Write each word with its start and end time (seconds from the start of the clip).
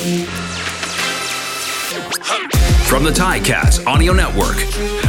From 0.00 0.08
the 3.04 3.10
Ticats 3.10 3.86
Audio 3.86 4.14
Network, 4.14 4.56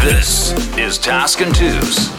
this 0.04 0.52
is 0.78 0.98
Task 0.98 1.40
and 1.40 1.56
Twos. 1.56 2.10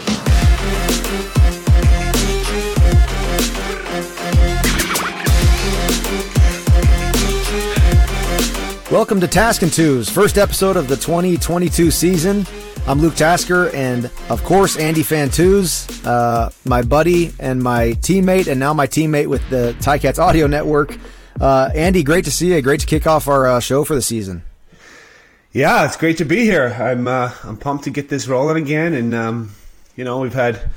Welcome 8.91 9.21
to 9.21 9.27
Task 9.27 9.61
and 9.61 9.71
Twos, 9.71 10.09
first 10.09 10.39
episode 10.39 10.75
of 10.75 10.87
the 10.87 10.95
2022 10.95 11.91
season. 11.91 12.47
I'm 12.87 12.99
Luke 12.99 13.13
Tasker, 13.13 13.69
and 13.75 14.09
of 14.29 14.43
course, 14.43 14.77
Andy 14.77 15.03
Fantuz, 15.03 16.03
uh, 16.07 16.49
my 16.65 16.81
buddy 16.81 17.33
and 17.37 17.61
my 17.61 17.89
teammate, 18.01 18.47
and 18.47 18.59
now 18.59 18.73
my 18.73 18.87
teammate 18.87 19.27
with 19.27 19.47
the 19.51 19.75
Ticats 19.79 20.17
Audio 20.17 20.47
Network. 20.47 20.97
Uh, 21.39 21.69
Andy, 21.73 22.03
great 22.03 22.25
to 22.25 22.31
see 22.31 22.53
you. 22.53 22.61
Great 22.61 22.79
to 22.81 22.85
kick 22.85 23.07
off 23.07 23.27
our 23.27 23.47
uh, 23.47 23.59
show 23.59 23.83
for 23.83 23.95
the 23.95 24.01
season. 24.01 24.43
Yeah, 25.51 25.85
it's 25.85 25.97
great 25.97 26.17
to 26.17 26.25
be 26.25 26.45
here. 26.45 26.67
I'm 26.67 27.07
uh, 27.07 27.31
I'm 27.43 27.57
pumped 27.57 27.83
to 27.83 27.91
get 27.91 28.09
this 28.09 28.27
rolling 28.27 28.57
again, 28.63 28.93
and 28.93 29.13
um, 29.13 29.51
you 29.95 30.03
know 30.03 30.19
we've 30.19 30.33
had 30.33 30.69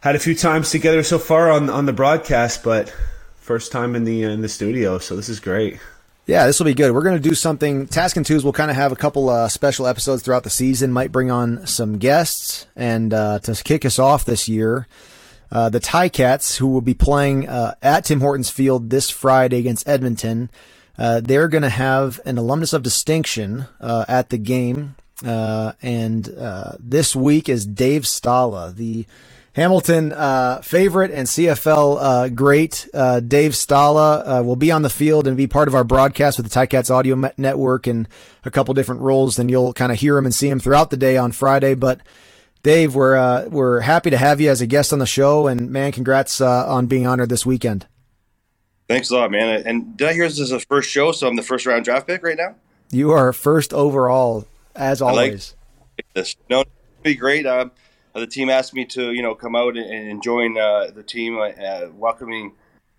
had 0.00 0.14
a 0.14 0.18
few 0.18 0.34
times 0.34 0.70
together 0.70 1.02
so 1.02 1.18
far 1.18 1.50
on 1.50 1.70
on 1.70 1.86
the 1.86 1.92
broadcast, 1.92 2.62
but 2.62 2.94
first 3.36 3.72
time 3.72 3.96
in 3.96 4.04
the 4.04 4.24
in 4.24 4.42
the 4.42 4.48
studio, 4.48 4.98
so 4.98 5.16
this 5.16 5.28
is 5.28 5.40
great. 5.40 5.78
Yeah, 6.26 6.46
this 6.46 6.58
will 6.58 6.66
be 6.66 6.74
good. 6.74 6.92
We're 6.92 7.04
going 7.04 7.22
to 7.22 7.28
do 7.28 7.36
something. 7.36 7.86
Task 7.86 8.16
and 8.16 8.26
Twos 8.26 8.44
will 8.44 8.52
kind 8.52 8.68
of 8.70 8.76
have 8.76 8.90
a 8.90 8.96
couple 8.96 9.28
uh, 9.30 9.48
special 9.48 9.86
episodes 9.86 10.24
throughout 10.24 10.42
the 10.42 10.50
season. 10.50 10.92
Might 10.92 11.12
bring 11.12 11.30
on 11.30 11.66
some 11.68 11.98
guests, 11.98 12.66
and 12.74 13.14
uh, 13.14 13.38
to 13.38 13.54
kick 13.54 13.84
us 13.84 13.98
off 14.00 14.24
this 14.24 14.48
year, 14.48 14.88
uh, 15.50 15.68
the 15.68 15.80
Ticats, 15.80 16.56
who 16.58 16.66
will 16.68 16.80
be 16.80 16.94
playing 16.94 17.48
uh, 17.48 17.74
at 17.82 18.04
Tim 18.04 18.20
Hortons 18.20 18.50
Field 18.50 18.90
this 18.90 19.10
Friday 19.10 19.58
against 19.58 19.88
Edmonton. 19.88 20.50
Uh, 20.98 21.20
they're 21.20 21.48
going 21.48 21.62
to 21.62 21.68
have 21.68 22.20
an 22.24 22.38
alumnus 22.38 22.72
of 22.72 22.82
distinction 22.82 23.66
uh, 23.80 24.04
at 24.08 24.30
the 24.30 24.38
game, 24.38 24.96
and 25.22 26.24
this 26.78 27.14
week 27.14 27.48
is 27.48 27.66
Dave 27.66 28.02
Stala, 28.02 28.74
the 28.74 29.06
Hamilton 29.56 30.12
uh, 30.12 30.60
favorite 30.60 31.10
and 31.10 31.26
CFL 31.26 31.96
uh, 31.98 32.28
great 32.28 32.86
uh, 32.92 33.20
Dave 33.20 33.52
Stala 33.52 34.40
uh, 34.40 34.44
will 34.44 34.54
be 34.54 34.70
on 34.70 34.82
the 34.82 34.90
field 34.90 35.26
and 35.26 35.34
be 35.34 35.46
part 35.46 35.66
of 35.66 35.74
our 35.74 35.82
broadcast 35.82 36.36
with 36.36 36.46
the 36.46 36.60
Ticats 36.60 36.90
Audio 36.90 37.32
Network 37.38 37.86
in 37.86 38.06
a 38.44 38.50
couple 38.50 38.74
different 38.74 39.00
roles. 39.00 39.36
Then 39.36 39.48
you'll 39.48 39.72
kind 39.72 39.90
of 39.90 39.98
hear 39.98 40.18
him 40.18 40.26
and 40.26 40.34
see 40.34 40.50
him 40.50 40.60
throughout 40.60 40.90
the 40.90 40.98
day 40.98 41.16
on 41.16 41.32
Friday. 41.32 41.74
But 41.74 42.02
Dave, 42.62 42.94
we're 42.94 43.16
uh, 43.16 43.46
we're 43.48 43.80
happy 43.80 44.10
to 44.10 44.16
have 44.16 44.40
you 44.40 44.50
as 44.50 44.60
a 44.60 44.66
guest 44.66 44.92
on 44.92 44.98
the 44.98 45.06
show, 45.06 45.46
and 45.46 45.70
man, 45.70 45.92
congrats 45.92 46.40
uh, 46.40 46.66
on 46.68 46.86
being 46.86 47.06
honored 47.06 47.28
this 47.28 47.46
weekend. 47.46 47.86
Thanks 48.88 49.10
a 49.10 49.16
lot, 49.16 49.30
man. 49.30 49.62
And 49.66 49.96
did 49.96 50.08
I 50.08 50.12
hear 50.12 50.28
this 50.28 50.38
is 50.38 50.50
the 50.50 50.60
first 50.60 50.90
show, 50.90 51.12
so 51.12 51.26
I'm 51.26 51.36
the 51.36 51.42
first 51.42 51.66
round 51.66 51.84
draft 51.84 52.06
pick 52.06 52.22
right 52.22 52.36
now? 52.36 52.54
You 52.90 53.10
are 53.10 53.32
first 53.32 53.72
overall, 53.72 54.46
as 54.74 55.02
always. 55.02 55.56
Like 55.98 56.06
this. 56.14 56.36
No, 56.48 56.60
it'll 56.60 56.72
be 57.02 57.14
great. 57.14 57.46
Um, 57.46 57.72
uh, 58.14 58.20
the 58.20 58.26
team 58.26 58.48
asked 58.48 58.74
me 58.74 58.84
to, 58.86 59.12
you 59.12 59.22
know, 59.22 59.34
come 59.34 59.56
out 59.56 59.76
and, 59.76 59.90
and 59.90 60.22
join 60.22 60.56
uh, 60.56 60.90
the 60.94 61.02
team, 61.02 61.38
uh, 61.38 61.88
welcoming, 61.94 62.44
you 62.44 62.52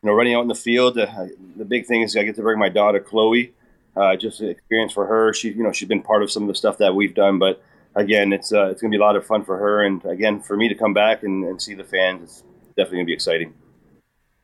know, 0.04 0.14
running 0.14 0.36
out 0.36 0.42
in 0.42 0.48
the 0.48 0.56
field. 0.56 0.98
Uh, 0.98 1.28
the 1.56 1.66
big 1.66 1.86
thing 1.86 2.02
is 2.02 2.16
I 2.16 2.24
get 2.24 2.36
to 2.36 2.42
bring 2.42 2.60
my 2.60 2.70
daughter 2.70 3.00
Chloe. 3.00 3.54
Uh, 3.96 4.16
just 4.16 4.42
an 4.42 4.50
experience 4.50 4.94
for 4.94 5.08
her. 5.08 5.34
She, 5.34 5.50
you 5.50 5.64
know, 5.64 5.72
she's 5.72 5.88
been 5.88 6.04
part 6.04 6.22
of 6.22 6.30
some 6.30 6.44
of 6.44 6.50
the 6.50 6.56
stuff 6.56 6.78
that 6.78 6.94
we've 6.94 7.16
done, 7.16 7.40
but 7.40 7.64
again, 7.98 8.32
it's 8.32 8.54
uh, 8.54 8.68
it's 8.68 8.82
going 8.82 8.92
to 8.92 8.98
be 8.98 9.02
a 9.02 9.06
lot 9.06 9.16
of 9.16 9.26
fun 9.26 9.44
for 9.44 9.58
her, 9.58 9.84
and 9.84 10.04
again, 10.06 10.40
for 10.40 10.56
me 10.56 10.70
to 10.70 10.76
come 10.76 10.94
back 10.94 11.24
and, 11.24 11.44
and 11.44 11.62
see 11.62 11.74
the 11.74 11.84
fans, 11.84 12.44
it's 12.62 12.70
definitely 12.70 12.98
going 12.98 13.06
to 13.06 13.10
be 13.10 13.14
exciting. 13.14 13.54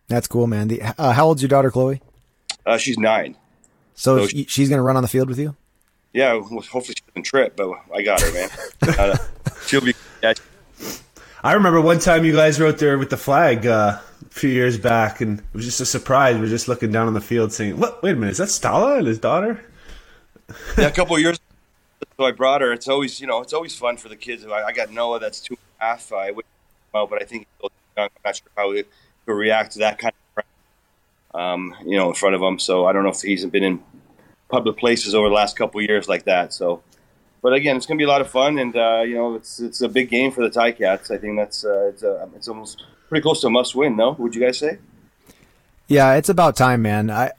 That's 0.07 0.27
cool, 0.27 0.47
man. 0.47 0.67
The, 0.67 0.79
how 0.97 1.27
old's 1.27 1.41
your 1.41 1.49
daughter, 1.49 1.71
Chloe? 1.71 2.01
she's 2.77 2.97
nine. 2.97 3.37
So, 3.95 4.19
so 4.19 4.27
she, 4.27 4.45
she's 4.45 4.69
going 4.69 4.79
to 4.79 4.83
run 4.83 4.97
on 4.97 5.03
the 5.03 5.07
field 5.07 5.29
with 5.29 5.39
you? 5.39 5.55
Yeah, 6.13 6.33
well, 6.33 6.61
hopefully 6.61 6.95
she 6.97 7.03
doesn't 7.07 7.23
trip, 7.23 7.55
but 7.55 7.71
I 7.93 8.03
got 8.03 8.21
her, 8.21 8.31
man. 8.33 9.17
she'll 9.65 9.81
be. 9.81 9.93
Yeah, 10.21 10.33
I 11.43 11.53
remember 11.53 11.81
one 11.81 11.99
time 11.99 12.23
you 12.23 12.33
guys 12.33 12.59
wrote 12.59 12.77
there 12.77 12.97
with 12.97 13.09
the 13.09 13.17
flag 13.17 13.65
uh, 13.65 13.99
a 14.21 14.29
few 14.29 14.49
years 14.49 14.77
back, 14.77 15.21
and 15.21 15.39
it 15.39 15.45
was 15.53 15.65
just 15.65 15.81
a 15.81 15.85
surprise. 15.85 16.37
We 16.37 16.45
are 16.45 16.49
just 16.49 16.67
looking 16.67 16.91
down 16.91 17.07
on 17.07 17.13
the 17.13 17.21
field, 17.21 17.51
saying, 17.51 17.77
"What? 17.77 18.03
Wait 18.03 18.11
a 18.11 18.15
minute, 18.15 18.31
is 18.31 18.37
that 18.37 18.49
Stala 18.49 18.99
and 18.99 19.07
his 19.07 19.19
daughter?" 19.19 19.59
yeah, 20.77 20.87
a 20.87 20.91
couple 20.91 21.17
years. 21.17 21.39
So 22.17 22.25
I 22.25 22.31
brought 22.31 22.61
her. 22.61 22.71
It's 22.73 22.87
always, 22.87 23.19
you 23.19 23.27
know, 23.27 23.41
it's 23.41 23.53
always 23.53 23.75
fun 23.75 23.97
for 23.97 24.09
the 24.09 24.15
kids. 24.15 24.45
I, 24.45 24.63
I 24.63 24.71
got 24.71 24.91
Noah, 24.91 25.19
that's 25.19 25.39
two 25.39 25.53
and 25.55 25.81
a 25.81 25.83
half. 25.85 26.13
I 26.13 26.31
would, 26.31 26.45
well, 26.93 27.07
but 27.07 27.21
I 27.21 27.25
think 27.25 27.47
I'm 27.97 28.09
not 28.23 28.35
sure 28.35 28.47
how 28.55 28.71
he 28.71 28.83
would 29.25 29.33
react 29.33 29.73
to 29.73 29.79
that 29.79 29.97
kind 29.97 30.13
of, 30.37 31.39
um, 31.39 31.75
you 31.85 31.97
know, 31.97 32.09
in 32.09 32.15
front 32.15 32.35
of 32.35 32.41
him. 32.41 32.59
So 32.59 32.85
I 32.85 32.93
don't 32.93 33.03
know 33.03 33.09
if 33.09 33.21
he's 33.21 33.45
been 33.45 33.63
in 33.63 33.83
public 34.49 34.77
places 34.77 35.15
over 35.15 35.29
the 35.29 35.35
last 35.35 35.55
couple 35.57 35.81
years 35.81 36.07
like 36.07 36.25
that. 36.25 36.53
So 36.53 36.83
but 37.43 37.51
again, 37.51 37.75
it's 37.75 37.85
going 37.85 37.97
to 37.97 38.01
be 38.01 38.05
a 38.05 38.09
lot 38.09 38.21
of 38.21 38.29
fun, 38.29 38.57
and 38.57 38.73
uh, 38.75 39.03
you 39.05 39.15
know, 39.15 39.35
it's 39.35 39.59
it's 39.59 39.81
a 39.81 39.89
big 39.89 40.09
game 40.09 40.31
for 40.31 40.47
the 40.47 40.49
Ticats. 40.49 41.11
I 41.11 41.17
think 41.17 41.37
that's 41.37 41.65
uh, 41.65 41.87
it's 41.89 42.01
a, 42.01 42.29
it's 42.37 42.47
almost 42.47 42.81
pretty 43.09 43.21
close 43.21 43.41
to 43.41 43.47
a 43.47 43.49
must 43.49 43.75
win. 43.75 43.97
No, 43.97 44.11
would 44.13 44.33
you 44.33 44.39
guys 44.39 44.57
say? 44.57 44.79
Yeah, 45.87 46.13
it's 46.13 46.29
about 46.29 46.55
time, 46.55 46.81
man. 46.81 47.11
I. 47.11 47.31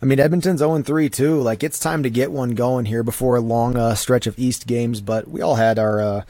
I 0.00 0.04
mean, 0.04 0.20
Edmonton's 0.20 0.60
0 0.60 0.82
3 0.82 1.08
too. 1.08 1.40
Like, 1.40 1.62
it's 1.62 1.78
time 1.78 2.02
to 2.02 2.10
get 2.10 2.30
one 2.30 2.50
going 2.50 2.84
here 2.84 3.02
before 3.02 3.36
a 3.36 3.40
long 3.40 3.76
uh, 3.76 3.94
stretch 3.94 4.26
of 4.26 4.38
East 4.38 4.66
games. 4.66 5.00
But 5.00 5.28
we 5.28 5.40
all 5.40 5.56
had 5.56 5.78
our 5.78 6.00
uh, 6.00 6.22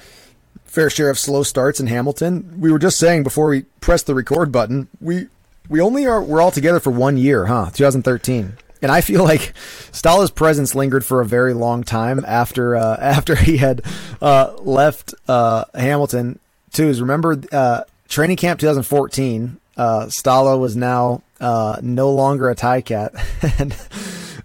fair 0.64 0.90
share 0.90 1.10
of 1.10 1.18
slow 1.18 1.42
starts 1.42 1.80
in 1.80 1.86
Hamilton. 1.86 2.60
We 2.60 2.70
were 2.70 2.78
just 2.78 2.98
saying 2.98 3.22
before 3.22 3.48
we 3.48 3.62
pressed 3.80 4.06
the 4.06 4.14
record 4.14 4.52
button, 4.52 4.88
we 5.00 5.28
we 5.68 5.80
only 5.80 6.06
are 6.06 6.22
we're 6.22 6.40
all 6.40 6.50
together 6.50 6.80
for 6.80 6.90
one 6.90 7.16
year, 7.16 7.46
huh? 7.46 7.70
2013. 7.72 8.56
And 8.82 8.92
I 8.92 9.00
feel 9.00 9.24
like 9.24 9.52
Stala's 9.90 10.30
presence 10.30 10.74
lingered 10.74 11.04
for 11.04 11.20
a 11.20 11.26
very 11.26 11.54
long 11.54 11.82
time 11.82 12.22
after 12.26 12.76
uh, 12.76 12.96
after 13.00 13.34
he 13.34 13.56
had 13.56 13.82
uh, 14.20 14.54
left 14.60 15.14
uh, 15.28 15.64
Hamilton. 15.74 16.38
Too 16.72 16.88
is 16.88 17.00
remember 17.00 17.40
uh, 17.52 17.82
training 18.08 18.36
camp 18.36 18.60
2014. 18.60 19.58
Uh, 19.76 20.06
Stala 20.06 20.58
was 20.58 20.76
now 20.76 21.22
uh, 21.40 21.78
no 21.82 22.10
longer 22.10 22.48
a 22.48 22.54
Ticat, 22.54 23.14
and 23.60 23.72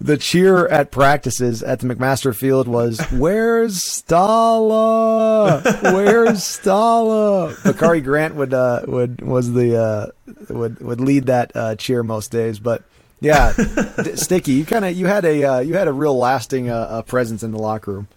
the 0.02 0.18
cheer 0.18 0.68
at 0.68 0.92
practices 0.92 1.64
at 1.64 1.80
the 1.80 1.88
McMaster 1.88 2.36
Field 2.36 2.68
was 2.68 3.00
"Where's 3.12 3.80
Stala? 3.80 5.64
Where's 5.94 6.40
Stala?" 6.40 7.64
Bakari 7.64 8.02
Grant 8.02 8.36
would 8.36 8.52
would 8.88 9.22
was 9.22 9.54
the 9.54 10.14
would 10.50 10.80
would 10.82 11.00
lead 11.02 11.28
that 11.28 11.78
cheer 11.80 12.04
most 12.04 12.32
days, 12.32 12.60
but 12.60 12.84
yeah, 13.22 13.52
Sticky, 14.16 14.54
you 14.54 14.66
kind 14.66 14.84
of 14.84 14.94
you 14.98 15.06
had 15.06 15.26
a 15.26 15.44
uh, 15.44 15.60
you 15.60 15.76
had 15.76 15.88
a 15.88 15.94
real 15.94 16.18
lasting 16.18 16.70
uh, 16.72 16.76
uh, 16.76 17.02
presence 17.04 17.44
in 17.44 17.52
the 17.52 17.60
locker 17.60 17.94
room. 17.94 18.08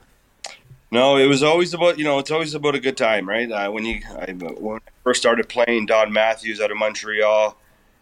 No, 0.94 1.16
it 1.16 1.26
was 1.26 1.42
always 1.42 1.74
about 1.74 1.98
you 1.98 2.04
know 2.04 2.20
it's 2.20 2.30
always 2.30 2.54
about 2.54 2.76
a 2.76 2.78
good 2.78 2.96
time, 2.96 3.28
right? 3.28 3.50
Uh, 3.50 3.68
when 3.68 3.84
you 3.84 4.00
I, 4.16 4.30
when 4.30 4.76
I 4.76 4.90
first 5.02 5.20
started 5.20 5.48
playing, 5.48 5.86
Don 5.86 6.12
Matthews 6.12 6.60
out 6.60 6.70
of 6.70 6.76
Montreal, 6.76 7.58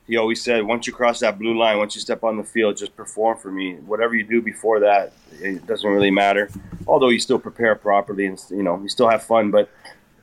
he 0.07 0.19
always 0.19 0.43
said, 0.43 0.63
once 0.67 0.87
you 0.87 0.93
cross 0.93 1.21
that 1.21 1.39
blue 1.39 1.59
line, 1.59 1.79
once 1.79 1.95
you 1.95 2.03
step 2.03 2.23
on 2.23 2.37
the 2.37 2.45
field, 2.45 2.77
just 2.77 2.95
perform 2.95 3.39
for 3.39 3.51
me. 3.51 3.77
Whatever 3.77 4.15
you 4.15 4.25
do 4.25 4.43
before 4.43 4.81
that, 4.81 5.15
it 5.41 5.67
doesn't 5.67 5.89
really 5.89 6.11
matter. 6.11 6.51
Although 6.87 7.09
you 7.09 7.19
still 7.19 7.39
prepare 7.39 7.75
properly 7.77 8.27
and 8.27 8.39
you 8.51 8.63
know 8.63 8.79
you 8.83 8.91
still 8.91 9.09
have 9.09 9.23
fun, 9.23 9.51
but 9.51 9.71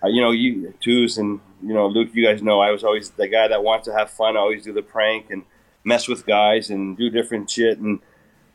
uh, 0.03 0.07
you 0.07 0.21
know 0.21 0.29
you 0.29 0.71
twos 0.79 1.17
and 1.17 1.39
you 1.63 1.73
know 1.73 1.87
Luke, 1.87 2.09
you 2.13 2.23
guys 2.23 2.43
know 2.43 2.59
I 2.59 2.69
was 2.69 2.83
always 2.83 3.09
the 3.09 3.27
guy 3.27 3.47
that 3.47 3.63
wants 3.63 3.87
to 3.87 3.93
have 3.93 4.11
fun. 4.11 4.37
I 4.37 4.41
always 4.41 4.63
do 4.63 4.73
the 4.73 4.83
prank 4.83 5.31
and 5.31 5.41
mess 5.83 6.07
with 6.07 6.23
guys 6.23 6.69
and 6.69 6.95
do 6.95 7.09
different 7.09 7.49
shit 7.49 7.79
and 7.79 7.99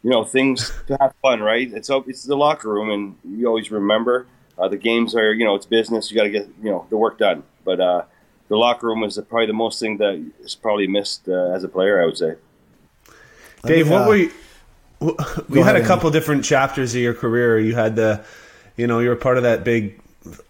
you 0.05 0.11
know 0.11 0.23
things 0.23 0.73
to 0.87 0.97
have 1.01 1.15
fun, 1.23 1.41
right? 1.41 1.73
It's 1.73 1.91
it's 1.91 2.25
the 2.25 2.37
locker 2.37 2.69
room, 2.69 2.91
and 2.91 3.17
you 3.39 3.49
always 3.49 3.71
remember 3.71 4.27
uh, 4.59 4.69
the 4.69 4.77
games 4.77 5.17
are 5.17 5.33
you 5.33 5.45
know 5.45 5.57
it's 5.57 5.67
business. 5.67 6.11
You 6.11 6.17
got 6.17 6.25
to 6.25 6.31
get 6.31 6.49
you 6.63 6.71
know 6.71 6.87
the 6.91 6.97
work 6.97 7.19
done, 7.19 7.43
but 7.65 7.81
uh, 7.81 8.05
the 8.49 8.57
locker 8.57 8.87
room 8.87 9.03
is 9.03 9.19
probably 9.29 9.47
the 9.47 9.55
most 9.55 9.81
thing 9.81 9.97
that 9.97 10.25
is 10.41 10.55
probably 10.55 10.87
missed 10.87 11.29
uh, 11.29 11.51
as 11.53 11.65
a 11.65 11.69
player. 11.69 12.01
I 12.01 12.07
would 12.07 12.19
say. 12.19 12.35
Dave, 13.65 13.91
what 13.91 14.07
were 14.07 14.17
you? 14.17 14.31
We 15.49 15.61
had 15.63 15.77
a 15.77 15.85
couple 15.85 16.11
different 16.11 16.45
chapters 16.45 16.95
of 16.95 17.01
your 17.01 17.15
career. 17.15 17.59
You 17.59 17.75
had 17.75 17.97
the, 17.97 18.23
you 18.77 18.87
know, 18.87 18.99
you 19.01 19.09
were 19.09 19.17
part 19.17 19.39
of 19.39 19.43
that 19.45 19.65
big 19.65 19.99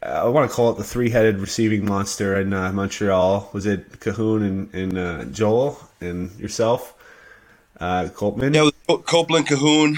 I 0.03 0.29
want 0.29 0.49
to 0.49 0.55
call 0.55 0.71
it 0.71 0.77
the 0.77 0.85
three-headed 0.85 1.39
receiving 1.39 1.85
monster 1.85 2.41
in 2.41 2.53
uh, 2.53 2.73
Montreal. 2.73 3.51
Was 3.53 3.67
it 3.67 4.01
Cahoon 4.01 4.43
and, 4.43 4.75
and 4.75 4.99
uh, 4.99 5.25
Joel 5.27 5.79
and 6.01 6.31
yourself, 6.39 6.95
uh, 7.81 8.09
Copeland? 8.15 8.55
Yeah, 8.55 8.69
Copeland, 8.87 9.47
Cahoon. 9.47 9.97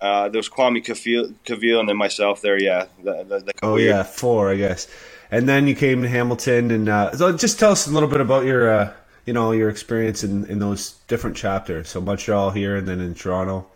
Uh, 0.00 0.28
there 0.28 0.38
was 0.38 0.48
Kwame 0.48 0.84
Cavil, 1.44 1.80
and 1.80 1.88
then 1.88 1.96
myself 1.96 2.40
there. 2.40 2.60
Yeah, 2.60 2.86
the, 3.02 3.24
the, 3.24 3.38
the 3.40 3.52
oh 3.62 3.76
yeah, 3.76 4.02
four, 4.02 4.50
I 4.50 4.56
guess. 4.56 4.86
And 5.30 5.48
then 5.48 5.66
you 5.66 5.74
came 5.74 6.02
to 6.02 6.08
Hamilton, 6.08 6.70
and 6.70 6.88
uh, 6.88 7.16
so 7.16 7.36
just 7.36 7.58
tell 7.58 7.72
us 7.72 7.86
a 7.86 7.90
little 7.90 8.08
bit 8.08 8.20
about 8.20 8.46
your, 8.46 8.72
uh, 8.72 8.92
you 9.26 9.32
know, 9.32 9.52
your 9.52 9.68
experience 9.68 10.24
in, 10.24 10.46
in 10.46 10.58
those 10.58 10.92
different 11.06 11.36
chapters. 11.36 11.88
So 11.90 12.00
Montreal 12.00 12.50
here, 12.50 12.76
and 12.76 12.88
then 12.88 13.00
in 13.00 13.14
Toronto. 13.14 13.66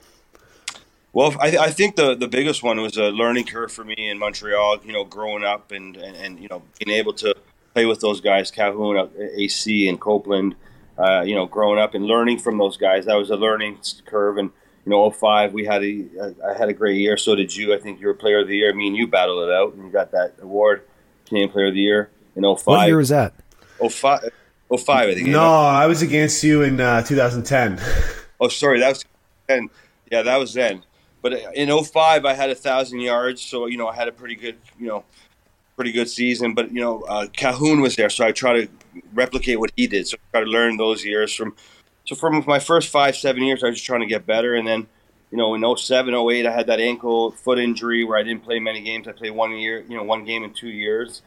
Well, 1.13 1.35
I, 1.39 1.59
I, 1.59 1.71
think 1.71 1.97
the, 1.97 2.15
the 2.15 2.29
biggest 2.29 2.63
one 2.63 2.81
was 2.81 2.97
a 2.97 3.11
learning 3.11 3.45
curve 3.45 3.71
for 3.71 3.85
me 3.85 3.95
in 3.99 4.19
Montreal. 4.19 4.79
You 4.83 4.93
know, 4.93 5.05
growing 5.05 5.45
up 5.45 5.71
and, 5.71 5.95
and, 5.97 6.17
and 6.17 6.41
you 6.41 6.49
know 6.49 6.63
being 6.79 6.97
able 6.97 7.13
to 7.15 7.35
play 7.75 7.85
with 7.85 8.01
those 8.01 8.21
guys, 8.21 8.51
Cahoon, 8.51 9.11
AC, 9.37 9.89
and 9.89 10.01
Copeland. 10.01 10.55
Uh, 11.03 11.23
you 11.23 11.35
know, 11.35 11.47
growing 11.47 11.81
up 11.81 11.95
and 11.95 12.05
learning 12.05 12.39
from 12.39 12.59
those 12.59 12.77
guys, 12.77 13.07
that 13.07 13.15
was 13.15 13.31
a 13.31 13.37
learning 13.37 13.79
curve. 14.07 14.39
And 14.39 14.51
you 14.85 14.91
know, 14.91 15.11
05, 15.11 15.53
we 15.53 15.65
had 15.65 15.83
a 15.83 16.07
I 16.47 16.57
had 16.57 16.69
a 16.69 16.73
great 16.73 16.97
year. 16.97 17.17
So 17.17 17.35
did 17.35 17.55
you. 17.55 17.75
I 17.75 17.79
think 17.79 18.01
you 18.01 18.07
were 18.07 18.15
Player 18.15 18.41
of 18.41 18.49
the 18.49 18.57
Year. 18.57 18.73
Me 18.75 18.87
and 18.87 18.97
you 18.97 19.07
battled 19.07 19.49
it 19.49 19.53
out, 19.53 19.75
and 19.75 19.85
you 19.85 19.91
got 19.91 20.13
that 20.13 20.35
award, 20.41 20.83
Canadian 21.27 21.51
Player 21.51 21.67
of 21.67 21.75
the 21.75 21.81
Year 21.81 22.11
in 22.37 22.43
05. 22.43 22.67
What 22.67 22.87
year 22.87 22.97
was 22.97 23.09
that? 23.09 23.35
05, 23.79 24.31
05 24.79 24.89
I 24.89 25.15
think. 25.15 25.29
No, 25.29 25.43
I 25.43 25.87
was 25.87 26.03
against 26.03 26.43
you 26.45 26.63
in 26.63 26.81
uh, 26.81 27.03
2010. 27.03 27.81
Oh, 28.41 28.49
sorry, 28.49 28.81
that 28.81 28.91
was 28.91 29.05
then. 29.49 29.71
Yeah, 30.11 30.23
that 30.23 30.37
was 30.37 30.55
then. 30.55 30.85
But 31.21 31.35
in 31.55 31.85
05, 31.85 32.25
I 32.25 32.35
had 32.35 32.51
a 32.51 32.55
thousand 32.55 33.01
yards, 33.01 33.41
so 33.41 33.67
you 33.67 33.77
know 33.77 33.89
I 33.89 33.95
had 33.95 34.09
a 34.09 34.13
pretty 34.13 34.35
good, 34.35 34.57
you 34.79 34.89
know, 34.89 35.05
pretty 35.77 35.93
good 35.93 36.09
season. 36.09 36.55
But 36.55 36.73
you 36.73 36.81
know, 36.81 37.03
uh, 37.03 37.27
Cahoon 37.27 37.81
was 37.81 37.97
there, 37.97 38.11
so 38.11 38.27
I 38.27 38.33
try 38.33 38.53
to 38.53 38.69
replicate 39.13 39.59
what 39.59 39.73
he 39.77 39.87
did. 39.87 40.07
So 40.09 40.17
I 40.17 40.39
try 40.39 40.45
to 40.45 40.51
learn 40.51 40.77
those 40.77 41.05
years 41.05 41.35
from. 41.35 41.55
So 42.05 42.17
from 42.17 42.45
my 42.47 42.59
first 42.59 42.89
five, 42.89 43.15
seven 43.15 43.45
years, 43.45 43.63
I 43.63 43.69
was 43.69 43.77
just 43.77 43.87
trying 43.87 44.01
to 44.01 44.07
get 44.07 44.27
better, 44.27 44.55
and 44.55 44.67
then 44.67 44.89
you 45.31 45.39
know, 45.39 45.55
in 45.55 45.77
07, 45.77 46.15
08, 46.15 46.47
I 46.47 46.53
had 46.53 46.67
that 46.67 46.79
ankle 46.79 47.31
foot 47.31 47.59
injury 47.59 48.05
where 48.05 48.19
I 48.19 48.23
didn't 48.23 48.45
play 48.45 48.59
many 48.59 48.83
games. 48.83 49.09
I 49.09 49.13
played 49.13 49.31
one 49.31 49.53
year, 49.53 49.83
you 49.89 49.97
know, 49.97 50.03
one 50.03 50.27
game 50.27 50.45
in 50.45 50.53
two 50.53 50.69
years. 50.69 51.23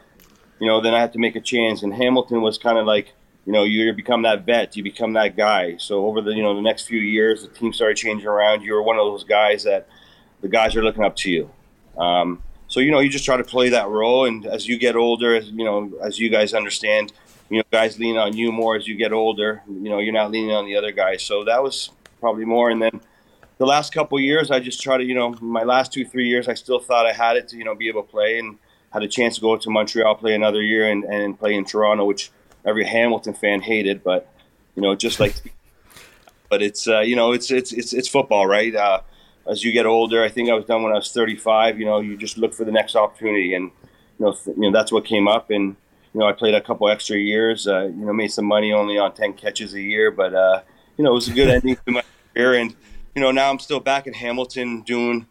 You 0.60 0.68
know, 0.68 0.80
then 0.80 0.94
I 0.94 1.00
had 1.00 1.12
to 1.14 1.20
make 1.20 1.36
a 1.36 1.42
change, 1.42 1.82
and 1.82 1.94
Hamilton 1.94 2.42
was 2.42 2.58
kind 2.58 2.78
of 2.78 2.86
like 2.86 3.14
you 3.46 3.54
know, 3.54 3.64
you 3.64 3.94
become 3.94 4.24
that 4.24 4.46
vet, 4.46 4.76
you 4.76 4.84
become 4.84 5.14
that 5.14 5.38
guy. 5.38 5.78
So 5.78 6.08
over 6.08 6.22
the 6.22 6.32
you 6.32 6.42
know 6.42 6.56
the 6.56 6.62
next 6.62 6.88
few 6.88 7.00
years, 7.00 7.44
the 7.44 7.50
team 7.50 7.74
started 7.74 7.98
changing 7.98 8.28
around. 8.28 8.64
You 8.64 8.74
were 8.74 8.82
one 8.82 8.98
of 8.98 9.06
those 9.06 9.24
guys 9.24 9.64
that 9.64 9.88
the 10.42 10.48
guys 10.48 10.76
are 10.76 10.84
looking 10.84 11.04
up 11.04 11.16
to 11.18 11.32
you. 11.32 11.50
Um, 11.98 12.42
so 12.68 12.80
you 12.80 12.92
know, 12.92 13.00
you 13.00 13.10
just 13.10 13.26
try 13.26 13.38
to 13.38 13.44
play 13.44 13.70
that 13.70 13.88
role, 13.88 14.26
and 14.26 14.46
as 14.46 14.68
you 14.68 14.78
get 14.78 14.96
older, 14.96 15.36
as 15.36 15.50
you 15.50 15.64
know, 15.64 15.92
as 16.02 16.18
you 16.18 16.30
guys 16.30 16.54
understand, 16.54 17.14
you 17.50 17.58
know, 17.58 17.64
guys 17.72 18.00
lean 18.00 18.18
on 18.18 18.36
you 18.36 18.52
more 18.52 18.76
as 18.76 18.88
you 18.88 18.96
get 18.96 19.14
older. 19.14 19.62
You 19.68 19.90
know, 19.90 20.00
you're 20.00 20.14
not 20.14 20.32
leaning 20.32 20.52
on 20.52 20.66
the 20.66 20.76
other 20.76 20.92
guys. 20.92 21.24
So 21.24 21.44
that 21.46 21.62
was 21.62 21.92
probably 22.20 22.46
more, 22.46 22.70
and 22.70 22.82
then. 22.82 23.02
The 23.58 23.66
last 23.66 23.94
couple 23.94 24.20
years, 24.20 24.52
I 24.52 24.60
just 24.60 24.82
try 24.82 24.98
to, 24.98 25.04
you 25.06 25.16
know, 25.16 25.34
my 25.40 25.64
last 25.64 25.94
two, 25.94 26.04
three 26.04 26.28
years, 26.28 26.50
I 26.50 26.56
still 26.56 26.78
thought 26.78 27.06
I 27.06 27.14
had 27.14 27.38
it 27.38 27.48
to, 27.48 27.58
you 27.58 27.64
know, 27.64 27.74
be 27.74 27.88
able 27.88 28.04
to 28.04 28.12
play 28.12 28.38
and 28.38 28.58
had 28.92 29.02
a 29.02 29.08
chance 29.08 29.36
to 29.36 29.42
go 29.42 29.56
to 29.56 29.70
Montreal, 29.70 30.16
play 30.16 30.36
another 30.36 30.62
year, 30.62 30.92
and, 30.92 31.06
and 31.06 31.40
play 31.40 31.54
in 31.54 31.64
Toronto, 31.64 32.04
which 32.04 32.32
every 32.66 32.84
Hamilton 32.84 33.34
fan 33.34 33.62
hated, 33.62 34.04
but 34.04 34.28
you 34.76 34.82
know, 34.82 34.96
just 34.96 35.20
like, 35.20 35.36
but 36.50 36.62
it's 36.62 36.88
uh, 36.88 37.00
you 37.00 37.16
know, 37.16 37.32
it's 37.32 37.52
it's 37.52 37.72
it's 37.72 37.94
it's 37.94 38.08
football, 38.08 38.46
right? 38.46 38.76
Uh, 38.76 39.02
as 39.48 39.64
you 39.64 39.72
get 39.72 39.86
older, 39.86 40.24
I 40.24 40.30
think 40.30 40.50
I 40.50 40.54
was 40.54 40.66
done 40.66 40.84
when 40.84 40.92
I 40.92 40.96
was 40.96 41.12
35. 41.12 41.80
You 41.80 41.86
know, 41.86 42.00
you 42.00 42.18
just 42.18 42.38
look 42.38 42.54
for 42.54 42.66
the 42.66 42.72
next 42.72 42.96
opportunity, 42.96 43.54
and 43.54 43.72
you 44.20 44.26
know, 44.26 44.34
th- 44.34 44.58
you 44.58 44.64
know 44.64 44.72
that's 44.72 44.92
what 44.92 45.06
came 45.06 45.28
up, 45.28 45.50
and 45.52 45.76
you 46.16 46.22
know, 46.22 46.28
I 46.28 46.32
played 46.32 46.54
a 46.54 46.62
couple 46.62 46.88
extra 46.88 47.18
years. 47.18 47.68
Uh, 47.68 47.88
you 47.88 48.06
know, 48.06 48.14
made 48.14 48.32
some 48.32 48.46
money 48.46 48.72
only 48.72 48.98
on 48.98 49.14
10 49.14 49.34
catches 49.34 49.74
a 49.74 49.82
year, 49.82 50.12
but 50.12 50.34
uh, 50.34 50.62
you 50.96 51.04
know, 51.04 51.12
it 51.12 51.16
was 51.16 51.28
a 51.28 51.34
good 51.34 51.50
ending 51.50 51.76
to 51.76 51.92
my 51.92 52.04
career, 52.34 52.54
and 52.54 52.74
you 53.14 53.22
know, 53.22 53.32
now 53.32 53.50
I'm 53.50 53.60
still 53.60 53.82
back 53.82 54.08
in 54.08 54.14
Hamilton 54.14 54.84
doing 54.84 55.28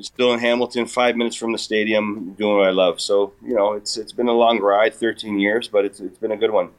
still 0.00 0.34
in 0.34 0.38
Hamilton, 0.38 0.84
five 0.84 1.16
minutes 1.16 1.34
from 1.34 1.52
the 1.52 1.58
stadium, 1.58 2.34
doing 2.34 2.58
what 2.58 2.68
I 2.68 2.72
love. 2.72 3.00
So 3.00 3.32
you 3.42 3.54
know, 3.54 3.72
it's 3.72 3.96
it's 3.96 4.12
been 4.12 4.28
a 4.28 4.32
long 4.32 4.60
ride, 4.60 4.94
13 4.94 5.38
years, 5.38 5.66
but 5.66 5.86
it's 5.86 5.98
it's 5.98 6.18
been 6.18 6.32
a 6.32 6.36
good 6.36 6.50
one. 6.50 6.72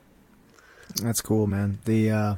That's 1.02 1.22
cool, 1.22 1.48
man. 1.48 1.80
The 1.86 2.12
uh, 2.12 2.36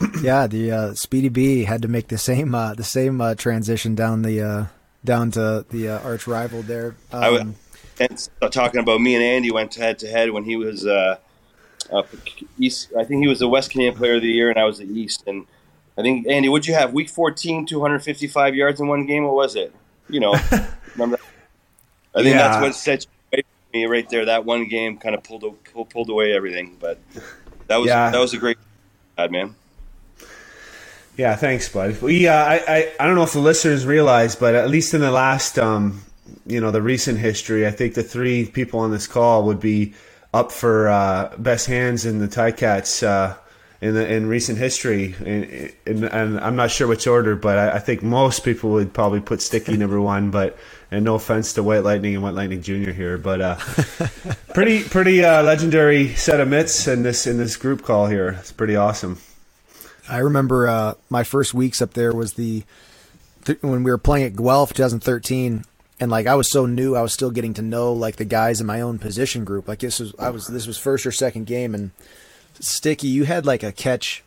yeah, 0.22 0.46
the 0.46 0.72
uh, 0.72 0.94
Speedy 0.94 1.28
B 1.28 1.64
had 1.64 1.82
to 1.82 1.88
make 1.88 2.08
the 2.08 2.16
same 2.16 2.54
uh, 2.54 2.72
the 2.72 2.84
same 2.84 3.20
uh, 3.20 3.34
transition 3.34 3.94
down 3.94 4.22
the 4.22 4.40
uh, 4.40 4.64
down 5.04 5.32
to 5.32 5.66
the 5.68 5.90
uh, 5.90 6.00
arch 6.00 6.26
rival 6.26 6.62
there. 6.62 6.96
Um, 7.12 7.22
I 7.22 7.28
was, 7.28 7.42
and 7.98 8.28
talking 8.50 8.80
about 8.80 9.00
me 9.00 9.14
and 9.14 9.24
Andy 9.24 9.50
went 9.50 9.74
head 9.74 9.98
to 10.00 10.08
head 10.08 10.30
when 10.30 10.44
he 10.44 10.56
was 10.56 10.86
East. 12.58 12.92
I 12.98 13.04
think 13.04 13.22
he 13.22 13.28
was 13.28 13.38
the 13.38 13.48
West 13.48 13.70
Canadian 13.70 13.94
Player 13.94 14.16
of 14.16 14.22
the 14.22 14.28
Year, 14.28 14.50
and 14.50 14.58
I 14.58 14.64
was 14.64 14.78
the 14.78 14.86
East. 14.86 15.24
And 15.26 15.46
I 15.96 16.02
think 16.02 16.26
Andy, 16.28 16.48
what'd 16.48 16.66
you 16.66 16.74
have? 16.74 16.92
Week 16.92 17.08
14, 17.08 17.66
255 17.66 18.54
yards 18.54 18.80
in 18.80 18.86
one 18.86 19.06
game. 19.06 19.24
What 19.24 19.34
was 19.34 19.56
it? 19.56 19.74
you 20.08 20.20
know, 20.20 20.34
remember? 20.94 21.18
I 22.14 22.22
think 22.22 22.34
yeah. 22.34 22.48
that's 22.48 22.62
what 22.62 22.74
set 22.74 23.06
me 23.72 23.84
right 23.86 24.08
there. 24.08 24.24
That 24.24 24.44
one 24.44 24.68
game 24.68 24.98
kind 24.98 25.14
of 25.14 25.22
pulled 25.22 25.44
pulled, 25.72 25.90
pulled 25.90 26.08
away 26.08 26.32
everything, 26.32 26.76
but 26.80 26.98
that 27.66 27.76
was 27.76 27.88
yeah. 27.88 28.10
that 28.10 28.18
was 28.18 28.32
a 28.34 28.38
great 28.38 28.58
bad 29.16 29.30
man. 29.30 29.54
Yeah, 31.16 31.34
thanks, 31.34 31.66
bud. 31.70 32.02
We, 32.02 32.28
uh, 32.28 32.34
I, 32.34 32.62
I, 32.68 32.92
I 33.00 33.06
don't 33.06 33.14
know 33.14 33.22
if 33.22 33.32
the 33.32 33.40
listeners 33.40 33.86
realize, 33.86 34.36
but 34.36 34.54
at 34.54 34.68
least 34.68 34.92
in 34.92 35.00
the 35.00 35.10
last, 35.10 35.58
um, 35.58 36.02
you 36.46 36.60
know, 36.60 36.70
the 36.70 36.82
recent 36.82 37.18
history, 37.18 37.66
I 37.66 37.70
think 37.70 37.94
the 37.94 38.02
three 38.02 38.46
people 38.46 38.80
on 38.80 38.90
this 38.90 39.06
call 39.06 39.44
would 39.44 39.60
be 39.60 39.94
up 40.32 40.52
for 40.52 40.88
uh, 40.88 41.34
best 41.38 41.66
hands 41.66 42.04
in 42.04 42.18
the 42.18 42.28
Ticats 42.28 43.02
uh, 43.06 43.36
in 43.80 43.94
the, 43.94 44.10
in 44.10 44.26
recent 44.26 44.58
history, 44.58 45.14
and, 45.24 45.72
and, 45.86 46.04
and, 46.04 46.40
I'm 46.40 46.56
not 46.56 46.70
sure 46.70 46.86
which 46.86 47.06
order, 47.06 47.36
but 47.36 47.58
I, 47.58 47.72
I, 47.72 47.78
think 47.78 48.02
most 48.02 48.42
people 48.42 48.70
would 48.70 48.94
probably 48.94 49.20
put 49.20 49.42
Sticky 49.42 49.76
number 49.76 50.00
one. 50.00 50.30
But 50.30 50.56
and 50.90 51.04
no 51.04 51.16
offense 51.16 51.52
to 51.54 51.62
White 51.62 51.84
Lightning 51.84 52.14
and 52.14 52.22
White 52.22 52.34
Lightning 52.34 52.62
Junior 52.62 52.92
here, 52.92 53.18
but 53.18 53.40
uh, 53.40 53.56
pretty 54.54 54.82
pretty 54.82 55.24
uh, 55.24 55.42
legendary 55.42 56.14
set 56.14 56.40
of 56.40 56.48
mitts 56.48 56.86
in 56.86 57.02
this 57.02 57.26
in 57.26 57.36
this 57.36 57.56
group 57.56 57.82
call 57.82 58.06
here. 58.06 58.36
It's 58.40 58.52
pretty 58.52 58.76
awesome. 58.76 59.20
I 60.08 60.18
remember 60.18 60.68
uh, 60.68 60.94
my 61.10 61.24
first 61.24 61.52
weeks 61.52 61.82
up 61.82 61.94
there 61.94 62.12
was 62.12 62.34
the 62.34 62.62
th- 63.44 63.62
when 63.62 63.82
we 63.82 63.90
were 63.90 63.98
playing 63.98 64.24
at 64.24 64.36
Guelph 64.36 64.72
2013 64.72 65.64
and 65.98 66.10
like 66.10 66.26
I 66.26 66.34
was 66.34 66.50
so 66.50 66.66
new, 66.66 66.94
I 66.94 67.02
was 67.02 67.12
still 67.12 67.30
getting 67.30 67.54
to 67.54 67.62
know 67.62 67.92
like 67.92 68.16
the 68.16 68.24
guys 68.24 68.60
in 68.60 68.66
my 68.66 68.80
own 68.80 68.98
position 68.98 69.44
group. 69.44 69.68
Like 69.68 69.78
this 69.80 70.00
was 70.00 70.14
I 70.18 70.30
was 70.30 70.46
this 70.46 70.66
was 70.66 70.78
first 70.78 71.06
or 71.06 71.12
second 71.12 71.46
game, 71.46 71.74
and 71.74 71.90
Sticky, 72.60 73.08
you 73.08 73.24
had 73.24 73.46
like 73.46 73.62
a 73.62 73.72
catch. 73.72 74.22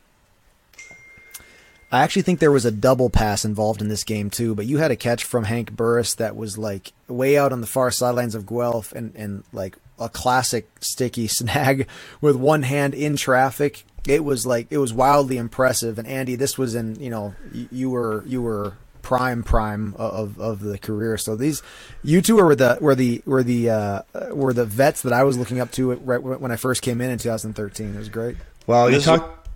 I 1.91 2.03
actually 2.03 2.21
think 2.21 2.39
there 2.39 2.51
was 2.51 2.65
a 2.65 2.71
double 2.71 3.09
pass 3.09 3.43
involved 3.43 3.81
in 3.81 3.87
this 3.87 4.03
game 4.03 4.29
too, 4.29 4.53
but 4.53 4.67
you 4.67 4.77
had 4.77 4.91
a 4.91 4.95
catch 4.95 5.23
from 5.23 5.45
Hank 5.45 5.71
Burris 5.71 6.13
that 6.15 6.35
was 6.35 6.57
like 6.57 6.93
way 7.07 7.35
out 7.35 7.51
on 7.51 7.61
the 7.61 7.67
far 7.67 7.89
sidelines 7.89 8.35
of 8.35 8.45
Guelph 8.45 8.91
and, 8.91 9.11
and 9.15 9.43
like 9.51 9.75
a 9.97 10.07
classic 10.07 10.69
sticky 10.81 11.27
snag 11.27 11.87
with 12.21 12.35
one 12.35 12.63
hand 12.63 12.93
in 12.93 13.15
traffic. 13.15 13.85
It 14.07 14.23
was 14.23 14.45
like 14.45 14.67
it 14.69 14.77
was 14.77 14.93
wildly 14.93 15.37
impressive. 15.37 15.99
And 15.99 16.07
Andy, 16.07 16.35
this 16.35 16.57
was 16.57 16.73
in 16.73 16.99
you 16.99 17.09
know 17.09 17.35
you 17.71 17.89
were 17.89 18.23
you 18.25 18.41
were 18.41 18.73
prime 19.09 19.41
prime 19.41 19.95
of 19.97 20.39
of 20.39 20.59
the 20.59 20.77
career. 20.77 21.17
So 21.17 21.35
these 21.35 21.63
you 22.03 22.21
two 22.21 22.35
were 22.35 22.53
the 22.53 22.77
were 22.79 22.93
the 22.93 23.23
were 23.25 23.41
the 23.41 23.67
uh, 23.67 24.01
were 24.35 24.53
the 24.53 24.65
vets 24.65 25.01
that 25.01 25.13
I 25.13 25.23
was 25.23 25.35
looking 25.35 25.59
up 25.59 25.71
to 25.71 25.93
right 25.93 26.21
when 26.21 26.51
I 26.51 26.57
first 26.57 26.83
came 26.83 27.01
in 27.01 27.09
in 27.09 27.17
2013. 27.17 27.95
It 27.95 27.97
was 27.97 28.07
great. 28.07 28.37
Well, 28.67 28.91
you 28.91 29.01
talk. 29.01 29.47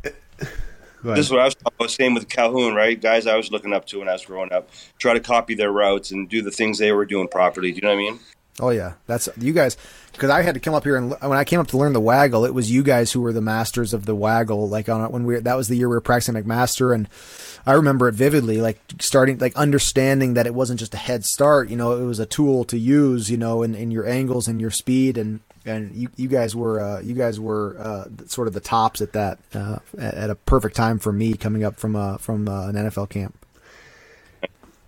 This 1.03 1.27
is 1.27 1.31
what 1.31 1.41
I 1.41 1.45
was 1.45 1.53
talking 1.53 1.75
about. 1.79 1.91
Same 1.91 2.15
with 2.15 2.27
Cahoon, 2.29 2.73
right? 2.73 2.99
Guys 2.99 3.27
I 3.27 3.35
was 3.35 3.51
looking 3.51 3.73
up 3.73 3.85
to 3.87 3.99
when 3.99 4.09
I 4.09 4.13
was 4.13 4.25
growing 4.25 4.51
up. 4.51 4.69
Try 4.97 5.13
to 5.13 5.19
copy 5.19 5.53
their 5.53 5.71
routes 5.71 6.09
and 6.09 6.27
do 6.27 6.41
the 6.41 6.49
things 6.49 6.79
they 6.79 6.91
were 6.91 7.05
doing 7.05 7.27
properly. 7.27 7.71
Do 7.71 7.75
you 7.75 7.81
know 7.81 7.89
what 7.89 7.95
I 7.95 8.11
mean? 8.11 8.19
Oh 8.59 8.69
yeah, 8.69 8.93
that's 9.07 9.29
you 9.37 9.53
guys. 9.53 9.77
Because 10.11 10.29
I 10.29 10.43
had 10.43 10.53
to 10.53 10.59
come 10.59 10.75
up 10.75 10.83
here 10.83 10.95
and 10.95 11.09
when 11.21 11.39
I 11.39 11.43
came 11.43 11.59
up 11.59 11.67
to 11.69 11.77
learn 11.77 11.93
the 11.93 11.99
waggle, 11.99 12.45
it 12.45 12.53
was 12.53 12.69
you 12.69 12.83
guys 12.83 13.11
who 13.11 13.21
were 13.21 13.33
the 13.33 13.41
masters 13.41 13.93
of 13.93 14.05
the 14.05 14.13
waggle. 14.13 14.69
Like 14.69 14.87
on 14.89 15.11
when 15.11 15.25
we 15.25 15.39
that 15.39 15.55
was 15.55 15.67
the 15.69 15.75
year 15.75 15.89
we 15.89 15.95
were 15.95 16.01
practicing 16.01 16.35
McMaster, 16.35 16.93
and 16.93 17.09
I 17.65 17.73
remember 17.73 18.07
it 18.07 18.13
vividly. 18.13 18.61
Like 18.61 18.79
starting, 18.99 19.39
like 19.39 19.55
understanding 19.55 20.35
that 20.35 20.45
it 20.45 20.53
wasn't 20.53 20.79
just 20.79 20.93
a 20.93 20.97
head 20.97 21.25
start. 21.25 21.69
You 21.69 21.77
know, 21.77 21.93
it 21.93 22.05
was 22.05 22.19
a 22.19 22.27
tool 22.27 22.63
to 22.65 22.77
use. 22.77 23.31
You 23.31 23.37
know, 23.37 23.63
in, 23.63 23.73
in 23.73 23.89
your 23.89 24.07
angles 24.07 24.47
and 24.47 24.61
your 24.61 24.69
speed, 24.71 25.17
and 25.17 25.39
and 25.65 25.95
you 25.95 26.09
you 26.15 26.27
guys 26.27 26.55
were 26.55 26.79
uh, 26.79 26.99
you 27.01 27.15
guys 27.15 27.39
were 27.39 27.75
uh, 27.79 28.05
sort 28.27 28.47
of 28.47 28.53
the 28.53 28.59
tops 28.59 29.01
at 29.01 29.13
that 29.13 29.39
uh, 29.55 29.79
at 29.97 30.29
a 30.29 30.35
perfect 30.35 30.75
time 30.75 30.99
for 30.99 31.11
me 31.11 31.33
coming 31.33 31.63
up 31.63 31.77
from 31.77 31.95
uh, 31.95 32.17
from 32.17 32.47
uh, 32.47 32.67
an 32.67 32.75
NFL 32.75 33.09
camp. 33.09 33.35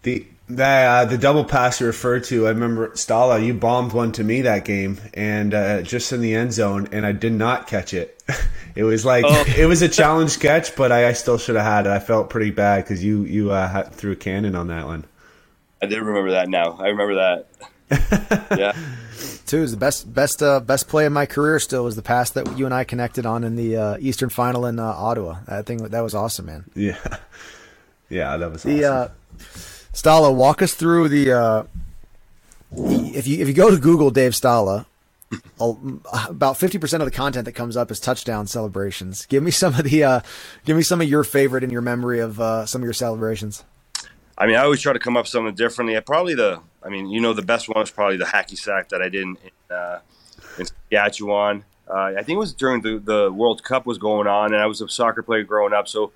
The 0.04 0.28
the 0.48 0.64
uh, 0.64 1.06
the 1.06 1.18
double 1.18 1.44
pass 1.44 1.80
you 1.80 1.88
referred 1.88 2.24
to, 2.26 2.46
I 2.46 2.52
remember 2.52 2.90
Stala, 2.90 3.44
you 3.44 3.54
bombed 3.54 3.94
one 3.94 4.12
to 4.14 4.24
me 4.24 4.42
that 4.42 4.64
game, 4.66 5.00
and 5.14 5.54
uh, 5.54 5.82
just 5.82 6.12
in 6.14 6.22
the 6.22 6.36
end 6.36 6.54
zone, 6.54 6.88
and 6.92 7.06
I 7.06 7.14
did 7.14 7.34
not 7.34 7.68
catch 7.68 7.94
it. 7.94 8.22
it 8.76 8.84
was 8.84 9.06
like 9.06 9.26
oh. 9.28 9.44
it 9.58 9.66
was 9.66 9.82
a 9.82 9.90
challenge 9.90 10.40
catch, 10.40 10.76
but 10.76 10.92
I, 10.92 11.10
I 11.10 11.14
still 11.14 11.38
should 11.38 11.56
have 11.56 11.66
had 11.66 11.88
it. 11.88 11.92
I 11.92 12.00
felt 12.00 12.30
pretty 12.30 12.52
bad 12.52 12.84
because 12.84 13.04
you 13.04 13.24
you 13.24 13.52
uh, 13.52 13.84
threw 13.90 14.12
a 14.12 14.16
cannon 14.16 14.56
on 14.56 14.68
that 14.68 14.86
one. 14.86 15.06
I 15.82 15.88
did 15.88 16.00
remember 16.00 16.32
that. 16.32 16.48
Now 16.48 16.74
I 16.74 16.88
remember 16.88 17.16
that. 17.16 17.48
yeah, 18.58 18.74
two 19.46 19.64
is 19.64 19.72
the 19.72 19.78
best 19.78 20.12
best 20.14 20.44
uh, 20.44 20.60
best 20.60 20.88
play 20.88 21.08
of 21.08 21.12
my 21.12 21.26
career. 21.26 21.60
Still 21.60 21.84
was 21.84 21.96
the 21.96 22.02
pass 22.04 22.30
that 22.32 22.58
you 22.58 22.66
and 22.66 22.74
I 22.74 22.84
connected 22.84 23.26
on 23.26 23.44
in 23.44 23.56
the 23.56 23.78
uh, 23.78 23.98
Eastern 24.00 24.30
Final 24.30 24.66
in 24.68 24.78
uh, 24.78 24.84
Ottawa. 24.84 25.38
I 25.48 25.64
think 25.64 25.90
that 25.90 26.02
was 26.02 26.14
awesome, 26.14 26.46
man. 26.46 26.66
Yeah, 26.76 26.98
yeah, 28.10 28.38
that 28.38 28.52
was 28.52 28.66
awesome. 28.66 28.78
The, 28.78 29.12
Stala, 29.96 30.36
walk 30.36 30.62
us 30.62 30.74
through 30.74 31.08
the. 31.08 31.32
Uh, 31.32 31.64
if 32.76 33.26
you 33.26 33.42
if 33.42 33.48
you 33.48 33.54
go 33.54 33.72
to 33.72 33.78
Google 33.78 34.12
Dave 34.12 34.34
Stala, 34.34 34.86
about 35.58 36.58
fifty 36.58 36.78
percent 36.78 37.02
of 37.02 37.08
the 37.08 37.16
content 37.16 37.46
that 37.46 37.54
comes 37.54 37.78
up 37.78 37.90
is 37.90 38.02
touchdown 38.02 38.46
celebrations. 38.46 39.26
Give 39.26 39.42
me 39.42 39.52
some 39.52 39.74
of 39.74 39.86
the. 39.86 40.04
Uh, 40.04 40.20
give 40.66 40.76
me 40.76 40.84
some 40.84 41.00
of 41.00 41.08
your 41.08 41.24
favorite 41.24 41.64
in 41.64 41.70
your 41.70 41.82
memory 41.82 42.20
of 42.20 42.42
uh, 42.42 42.66
some 42.66 42.82
of 42.82 42.84
your 42.84 42.94
celebrations. 42.94 43.64
I 44.38 44.48
mean, 44.48 44.58
I 44.58 44.64
always 44.66 44.82
try 44.82 44.92
to 44.92 45.00
come 45.00 45.16
up 45.16 45.28
something 45.28 45.56
differently. 45.56 45.96
I 45.96 46.02
probably 46.02 46.36
the. 46.36 46.60
I 46.84 46.90
mean, 46.90 47.10
you 47.10 47.22
know, 47.22 47.32
the 47.32 47.42
best 47.42 47.70
one 47.70 47.82
is 47.82 47.90
probably 47.90 48.18
the 48.18 48.26
hacky 48.26 48.58
sack 48.58 48.90
that 48.90 49.02
I 49.02 49.08
did 49.08 49.24
in, 49.24 49.38
uh, 49.72 50.00
in 50.60 50.66
Saskatchewan. 50.66 51.64
Uh, 51.90 52.14
I 52.18 52.22
think 52.22 52.36
it 52.36 52.40
was 52.40 52.54
during 52.54 52.82
the, 52.82 53.00
the 53.00 53.32
World 53.32 53.64
Cup 53.64 53.86
was 53.86 53.98
going 53.98 54.28
on, 54.28 54.54
and 54.54 54.62
I 54.62 54.66
was 54.66 54.82
a 54.82 54.90
soccer 54.90 55.24
player 55.24 55.44
growing 55.44 55.74
up. 55.74 55.88
So 55.88 56.12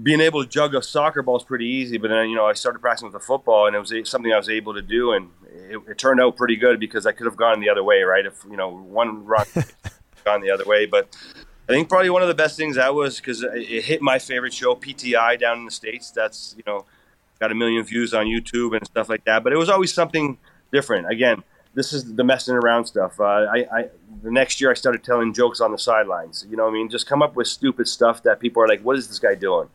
being 0.00 0.20
able 0.20 0.42
to 0.42 0.48
jug 0.48 0.74
a 0.74 0.82
soccer 0.82 1.22
ball 1.22 1.36
is 1.36 1.44
pretty 1.44 1.66
easy. 1.66 1.98
But 1.98 2.08
then, 2.08 2.28
you 2.28 2.36
know, 2.36 2.46
I 2.46 2.52
started 2.52 2.80
practicing 2.80 3.06
with 3.06 3.14
the 3.14 3.24
football, 3.26 3.66
and 3.66 3.76
it 3.76 3.78
was 3.78 3.92
something 4.08 4.32
I 4.32 4.36
was 4.36 4.48
able 4.48 4.74
to 4.74 4.82
do, 4.82 5.12
and 5.12 5.30
it, 5.68 5.80
it 5.88 5.98
turned 5.98 6.20
out 6.20 6.36
pretty 6.36 6.56
good 6.56 6.80
because 6.80 7.06
I 7.06 7.12
could 7.12 7.26
have 7.26 7.36
gone 7.36 7.60
the 7.60 7.68
other 7.68 7.84
way, 7.84 8.02
right? 8.02 8.24
If 8.24 8.44
you 8.48 8.56
know, 8.56 8.70
one 8.70 9.24
run 9.24 9.46
gone 10.24 10.40
the 10.40 10.50
other 10.50 10.64
way, 10.64 10.86
but. 10.86 11.16
I 11.68 11.72
think 11.72 11.88
probably 11.88 12.10
one 12.10 12.22
of 12.22 12.26
the 12.26 12.34
best 12.34 12.56
things 12.56 12.74
that 12.74 12.96
was 12.96 13.18
because 13.18 13.44
it 13.44 13.84
hit 13.84 14.02
my 14.02 14.18
favorite 14.18 14.52
show, 14.52 14.74
PTI, 14.74 15.38
down 15.38 15.58
in 15.58 15.66
the 15.66 15.70
states. 15.70 16.10
That's 16.10 16.52
you 16.56 16.64
know, 16.66 16.84
got 17.38 17.52
a 17.52 17.54
million 17.54 17.84
views 17.84 18.12
on 18.12 18.26
YouTube 18.26 18.76
and 18.76 18.84
stuff 18.84 19.08
like 19.08 19.24
that. 19.26 19.44
But 19.44 19.52
it 19.52 19.56
was 19.56 19.68
always 19.68 19.94
something 19.94 20.36
different. 20.72 21.08
Again, 21.08 21.44
this 21.74 21.92
is 21.92 22.14
the 22.14 22.24
messing 22.24 22.54
around 22.54 22.86
stuff. 22.86 23.20
Uh, 23.20 23.24
I, 23.24 23.66
I, 23.72 23.88
the 24.22 24.30
next 24.30 24.60
year 24.60 24.70
I 24.70 24.74
started 24.74 25.04
telling 25.04 25.32
jokes 25.32 25.60
on 25.60 25.70
the 25.70 25.78
sidelines. 25.78 26.44
You 26.50 26.56
know, 26.56 26.66
I 26.66 26.70
mean, 26.70 26.88
just 26.88 27.06
come 27.06 27.22
up 27.22 27.36
with 27.36 27.46
stupid 27.46 27.86
stuff 27.86 28.22
that 28.24 28.40
people 28.40 28.62
are 28.62 28.68
like, 28.68 28.82
"What 28.82 28.96
is 28.96 29.08
this 29.08 29.18
guy 29.18 29.34
doing?" 29.34 29.68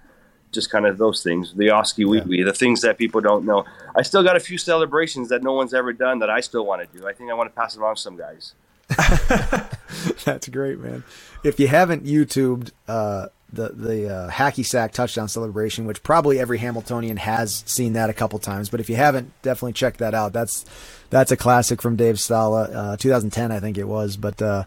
Just 0.55 0.71
kind 0.71 0.85
of 0.85 0.97
those 0.97 1.21
things, 1.21 1.53
the 1.53 1.69
Oskee 1.69 2.05
Wee 2.05 2.21
Wee, 2.21 2.43
the 2.43 2.53
things 2.53 2.81
that 2.81 2.97
people 2.97 3.21
don't 3.21 3.45
know. 3.45 3.65
I 3.95 4.01
still 4.01 4.23
got 4.23 4.35
a 4.35 4.39
few 4.39 4.57
celebrations 4.57 5.29
that 5.29 5.43
no 5.43 5.53
one's 5.53 5.73
ever 5.73 5.93
done 5.93 6.19
that 6.19 6.29
I 6.29 6.39
still 6.39 6.65
want 6.65 6.81
to 6.81 6.97
do. 6.97 7.07
I 7.07 7.13
think 7.13 7.29
I 7.29 7.33
want 7.33 7.53
to 7.53 7.55
pass 7.55 7.75
it 7.75 7.81
on 7.83 7.95
to 7.95 8.01
some 8.01 8.17
guys. 8.17 8.53
That's 10.25 10.47
great, 10.49 10.79
man. 10.79 11.03
If 11.43 11.59
you 11.59 11.67
haven't 11.67 12.05
YouTubed 12.05 12.71
uh, 12.87 13.27
the 13.51 13.69
the 13.69 14.13
uh, 14.13 14.29
hacky 14.29 14.65
sack 14.65 14.91
touchdown 14.91 15.27
celebration, 15.27 15.85
which 15.85 16.03
probably 16.03 16.39
every 16.39 16.57
Hamiltonian 16.57 17.17
has 17.17 17.63
seen 17.65 17.93
that 17.93 18.09
a 18.09 18.13
couple 18.13 18.39
times, 18.39 18.69
but 18.69 18.79
if 18.79 18.89
you 18.89 18.95
haven't, 18.95 19.31
definitely 19.41 19.73
check 19.73 19.97
that 19.97 20.13
out. 20.13 20.33
That's 20.33 20.65
that's 21.09 21.31
a 21.31 21.37
classic 21.37 21.81
from 21.81 21.95
Dave 21.95 22.15
Stala, 22.15 22.75
uh, 22.75 22.97
2010, 22.97 23.51
I 23.51 23.59
think 23.59 23.77
it 23.77 23.87
was. 23.87 24.17
But 24.17 24.41
uh, 24.41 24.63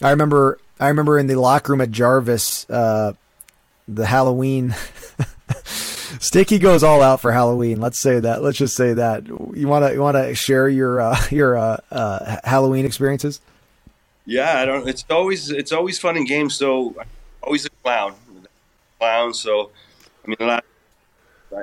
I 0.00 0.10
remember 0.10 0.58
I 0.80 0.88
remember 0.88 1.18
in 1.18 1.26
the 1.26 1.36
locker 1.36 1.72
room 1.72 1.80
at 1.80 1.90
Jarvis, 1.90 2.68
uh, 2.70 3.12
the 3.96 4.06
Halloween. 4.06 4.74
Sticky 6.18 6.58
goes 6.58 6.82
all 6.82 7.02
out 7.02 7.20
for 7.20 7.32
Halloween. 7.32 7.80
Let's 7.80 7.98
say 7.98 8.20
that. 8.20 8.42
Let's 8.42 8.58
just 8.58 8.76
say 8.76 8.92
that. 8.94 9.26
You 9.26 9.66
want 9.66 9.84
to 9.86 9.92
you 9.92 10.00
want 10.00 10.16
to 10.16 10.34
share 10.34 10.68
your 10.68 11.00
uh, 11.00 11.16
your 11.30 11.56
uh, 11.56 11.78
uh, 11.90 12.36
Halloween 12.44 12.84
experiences? 12.84 13.40
Yeah, 14.24 14.60
I 14.60 14.64
don't. 14.64 14.88
It's 14.88 15.04
always 15.10 15.50
it's 15.50 15.72
always 15.72 15.98
fun 15.98 16.16
in 16.16 16.24
games. 16.24 16.54
So 16.54 16.94
always 17.42 17.66
a 17.66 17.70
clown, 17.82 18.14
clown. 18.98 19.34
So 19.34 19.70
I 20.24 20.28
mean, 20.28 20.36
last, 20.40 20.64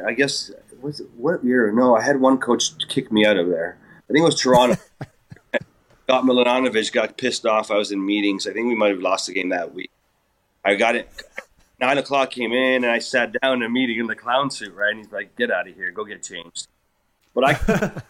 I 0.05 0.13
guess 0.13 0.51
was 0.81 0.99
it, 0.99 1.09
what 1.15 1.43
year? 1.43 1.71
No, 1.71 1.95
I 1.95 2.01
had 2.01 2.19
one 2.19 2.37
coach 2.37 2.71
kick 2.87 3.11
me 3.11 3.25
out 3.25 3.37
of 3.37 3.47
there. 3.47 3.77
I 4.09 4.13
think 4.13 4.23
it 4.23 4.25
was 4.25 4.41
Toronto. 4.41 4.77
got 6.07 6.23
Milanovich 6.23 6.91
got 6.91 7.17
pissed 7.17 7.45
off. 7.45 7.69
I 7.69 7.75
was 7.75 7.91
in 7.91 8.03
meetings. 8.03 8.47
I 8.47 8.53
think 8.53 8.67
we 8.67 8.75
might 8.75 8.89
have 8.89 8.99
lost 8.99 9.27
the 9.27 9.33
game 9.33 9.49
that 9.49 9.73
week. 9.73 9.91
I 10.65 10.75
got 10.75 10.95
it. 10.95 11.09
Nine 11.81 11.97
o'clock 11.97 12.31
came 12.31 12.51
in, 12.51 12.83
and 12.83 12.91
I 12.91 12.99
sat 12.99 13.33
down 13.41 13.57
in 13.57 13.63
a 13.63 13.69
meeting 13.69 13.99
in 13.99 14.07
the 14.07 14.15
clown 14.15 14.51
suit. 14.51 14.73
Right, 14.73 14.91
and 14.91 14.99
he's 14.99 15.11
like, 15.11 15.35
"Get 15.35 15.51
out 15.51 15.67
of 15.67 15.75
here. 15.75 15.91
Go 15.91 16.03
get 16.03 16.23
changed." 16.23 16.67
But 17.33 17.43
I, 17.43 17.51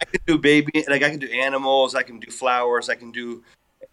I 0.00 0.04
can 0.04 0.20
do 0.26 0.38
baby, 0.38 0.84
like 0.88 1.02
I 1.02 1.10
can 1.10 1.18
do 1.18 1.28
animals. 1.28 1.94
I 1.94 2.02
can 2.02 2.20
do 2.20 2.30
flowers. 2.30 2.88
I 2.88 2.94
can 2.94 3.10
do 3.10 3.42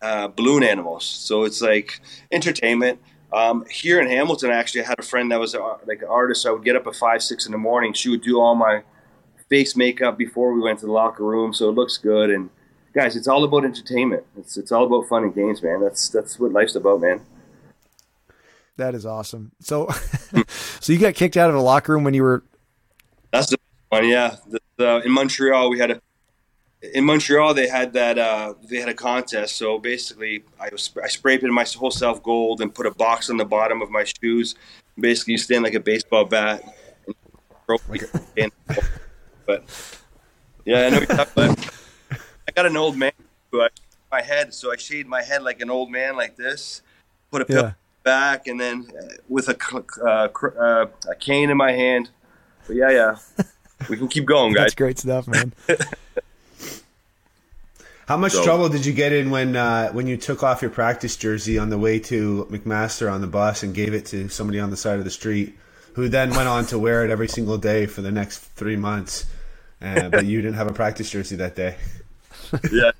uh, 0.01 0.27
balloon 0.27 0.63
animals. 0.63 1.05
So 1.05 1.43
it's 1.43 1.61
like 1.61 2.01
entertainment. 2.31 2.99
Um, 3.33 3.65
here 3.69 3.99
in 3.99 4.07
Hamilton, 4.07 4.51
actually, 4.51 4.83
I 4.83 4.87
had 4.87 4.99
a 4.99 5.03
friend 5.03 5.31
that 5.31 5.39
was 5.39 5.53
a, 5.53 5.59
like 5.85 6.01
an 6.01 6.07
artist. 6.07 6.43
So 6.43 6.49
I 6.49 6.53
would 6.53 6.63
get 6.63 6.75
up 6.75 6.87
at 6.87 6.95
five, 6.95 7.21
six 7.21 7.45
in 7.45 7.51
the 7.51 7.57
morning. 7.57 7.93
She 7.93 8.09
would 8.09 8.21
do 8.21 8.39
all 8.39 8.55
my 8.55 8.83
face 9.49 9.75
makeup 9.75 10.17
before 10.17 10.53
we 10.53 10.61
went 10.61 10.79
to 10.79 10.85
the 10.85 10.91
locker 10.91 11.23
room, 11.23 11.53
so 11.53 11.69
it 11.69 11.73
looks 11.73 11.97
good. 11.97 12.29
And 12.29 12.49
guys, 12.93 13.15
it's 13.15 13.27
all 13.27 13.43
about 13.43 13.65
entertainment. 13.65 14.23
It's 14.37 14.57
it's 14.57 14.71
all 14.71 14.85
about 14.85 15.07
fun 15.07 15.23
and 15.23 15.35
games, 15.35 15.61
man. 15.61 15.81
That's 15.81 16.09
that's 16.09 16.39
what 16.39 16.51
life's 16.51 16.75
about, 16.75 17.01
man. 17.01 17.21
That 18.77 18.93
is 18.93 19.05
awesome. 19.05 19.51
So, 19.59 19.89
so 20.47 20.93
you 20.93 20.99
got 20.99 21.15
kicked 21.15 21.35
out 21.35 21.49
of 21.49 21.55
the 21.55 21.61
locker 21.61 21.93
room 21.93 22.03
when 22.03 22.13
you 22.13 22.23
were. 22.23 22.43
That's 23.31 23.49
the 23.49 23.57
one, 23.89 24.07
yeah. 24.07 24.35
The, 24.47 24.59
the, 24.77 25.01
in 25.03 25.11
Montreal, 25.11 25.69
we 25.69 25.79
had 25.79 25.91
a. 25.91 26.01
In 26.93 27.05
Montreal, 27.05 27.55
they 27.55 27.67
had 27.67 27.93
that. 27.93 28.19
Uh, 28.19 28.53
they 28.69 28.77
had 28.77 28.87
a 28.87 28.93
contest. 28.93 29.55
So 29.55 29.79
basically, 29.79 30.43
I 30.59 30.69
was 30.71 30.91
I 31.03 31.07
spray 31.07 31.37
painted 31.37 31.51
my 31.51 31.65
whole 31.75 31.91
self 31.91 32.21
gold 32.21 32.61
and 32.61 32.73
put 32.73 32.85
a 32.85 32.91
box 32.91 33.31
on 33.31 33.37
the 33.37 33.45
bottom 33.45 33.81
of 33.81 33.89
my 33.89 34.05
shoes. 34.05 34.55
Basically, 34.99 35.33
you 35.33 35.37
stand 35.39 35.63
like 35.63 35.73
a 35.73 35.79
baseball 35.79 36.25
bat. 36.25 36.63
And 38.37 38.49
but 39.45 39.65
yeah, 40.63 40.85
I 40.85 40.89
know 40.89 41.01
about. 41.09 41.59
I 42.47 42.51
got 42.55 42.65
an 42.65 42.77
old 42.77 42.95
man 42.95 43.11
who 43.51 43.61
I 43.61 43.67
my 44.09 44.21
head, 44.21 44.53
so 44.53 44.71
I 44.71 44.77
shaved 44.77 45.09
my 45.09 45.21
head 45.21 45.43
like 45.43 45.59
an 45.59 45.69
old 45.69 45.91
man, 45.91 46.15
like 46.15 46.37
this. 46.37 46.81
Put 47.29 47.41
a 47.41 47.45
pillow 47.45 47.63
yeah. 47.63 47.73
Back, 48.07 48.47
and 48.47 48.57
then 48.57 48.87
uh, 48.97 49.03
with 49.27 49.49
a 49.49 49.57
uh, 50.01 50.29
uh, 50.57 50.85
a 51.09 51.15
cane 51.15 51.49
in 51.49 51.57
my 51.57 51.73
hand. 51.73 52.09
But 52.65 52.77
yeah, 52.77 52.89
yeah, 52.89 53.17
we 53.89 53.97
can 53.97 54.07
keep 54.07 54.25
going, 54.25 54.53
guys. 54.53 54.63
That's 54.63 54.75
great 54.75 54.97
stuff, 54.97 55.27
man. 55.27 55.51
How 58.07 58.15
much 58.15 58.31
so, 58.31 58.43
trouble 58.45 58.69
did 58.69 58.85
you 58.85 58.93
get 58.93 59.11
in 59.11 59.29
when 59.29 59.57
uh, 59.57 59.91
when 59.91 60.07
you 60.07 60.15
took 60.15 60.41
off 60.41 60.61
your 60.61 60.71
practice 60.71 61.17
jersey 61.17 61.57
on 61.59 61.69
the 61.69 61.77
way 61.77 61.99
to 61.99 62.47
McMaster 62.49 63.11
on 63.11 63.19
the 63.19 63.27
bus 63.27 63.63
and 63.63 63.75
gave 63.75 63.93
it 63.93 64.05
to 64.07 64.29
somebody 64.29 64.61
on 64.61 64.69
the 64.69 64.77
side 64.77 64.99
of 64.99 65.03
the 65.03 65.11
street, 65.11 65.57
who 65.95 66.07
then 66.07 66.29
went 66.29 66.47
on 66.47 66.65
to 66.67 66.79
wear 66.79 67.03
it 67.03 67.11
every 67.11 67.27
single 67.27 67.57
day 67.57 67.85
for 67.85 68.01
the 68.01 68.11
next 68.11 68.39
three 68.39 68.77
months? 68.77 69.25
Uh, 69.81 70.07
but 70.17 70.25
you 70.25 70.41
didn't 70.41 70.55
have 70.55 70.67
a 70.67 70.73
practice 70.73 71.09
jersey 71.09 71.35
that 71.35 71.57
day. 71.57 71.75
yeah. 72.71 72.91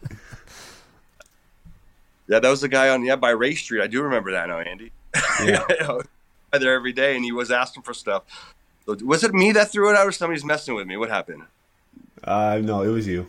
Yeah, 2.28 2.40
that 2.40 2.50
was 2.50 2.60
the 2.60 2.68
guy 2.68 2.90
on 2.90 3.06
yeah 3.06 3.16
by 3.16 3.30
Ray 3.30 3.56
Street. 3.56 3.82
I 3.82 3.88
do 3.88 4.02
remember 4.02 4.34
that 4.34 4.50
now, 4.50 4.60
Andy. 4.60 4.92
Yeah, 5.44 5.66
there 6.60 6.74
every 6.74 6.94
day, 6.94 7.16
and 7.16 7.24
he 7.24 7.32
was 7.32 7.52
asking 7.52 7.84
for 7.84 7.94
stuff. 7.94 8.24
Was 8.86 9.24
it 9.24 9.34
me 9.34 9.52
that 9.52 9.72
threw 9.72 9.90
it 9.92 9.98
out, 9.98 10.08
or 10.08 10.12
somebody's 10.12 10.46
messing 10.46 10.76
with 10.76 10.88
me? 10.88 10.98
What 10.98 11.10
happened? 11.10 11.44
Uh, 12.24 12.60
no, 12.64 12.82
it 12.82 12.90
was 12.90 13.08
you. 13.08 13.28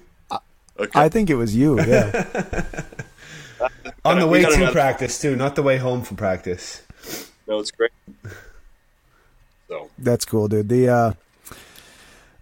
Okay. 0.81 1.01
I 1.01 1.09
think 1.09 1.29
it 1.29 1.35
was 1.35 1.57
you. 1.57 1.81
Yeah. 1.81 2.65
on 4.05 4.21
the 4.21 4.27
way 4.27 4.43
to 4.43 4.53
another... 4.53 4.73
practice 4.73 5.21
too, 5.21 5.37
not 5.37 5.57
the 5.57 5.63
way 5.63 5.77
home 5.77 6.03
from 6.03 6.17
practice. 6.17 6.83
No, 7.47 7.59
it's 7.59 7.71
great. 7.71 7.91
So 9.69 9.91
that's 9.99 10.25
cool, 10.25 10.49
dude. 10.49 10.69
The 10.69 10.89
uh, 10.89 11.13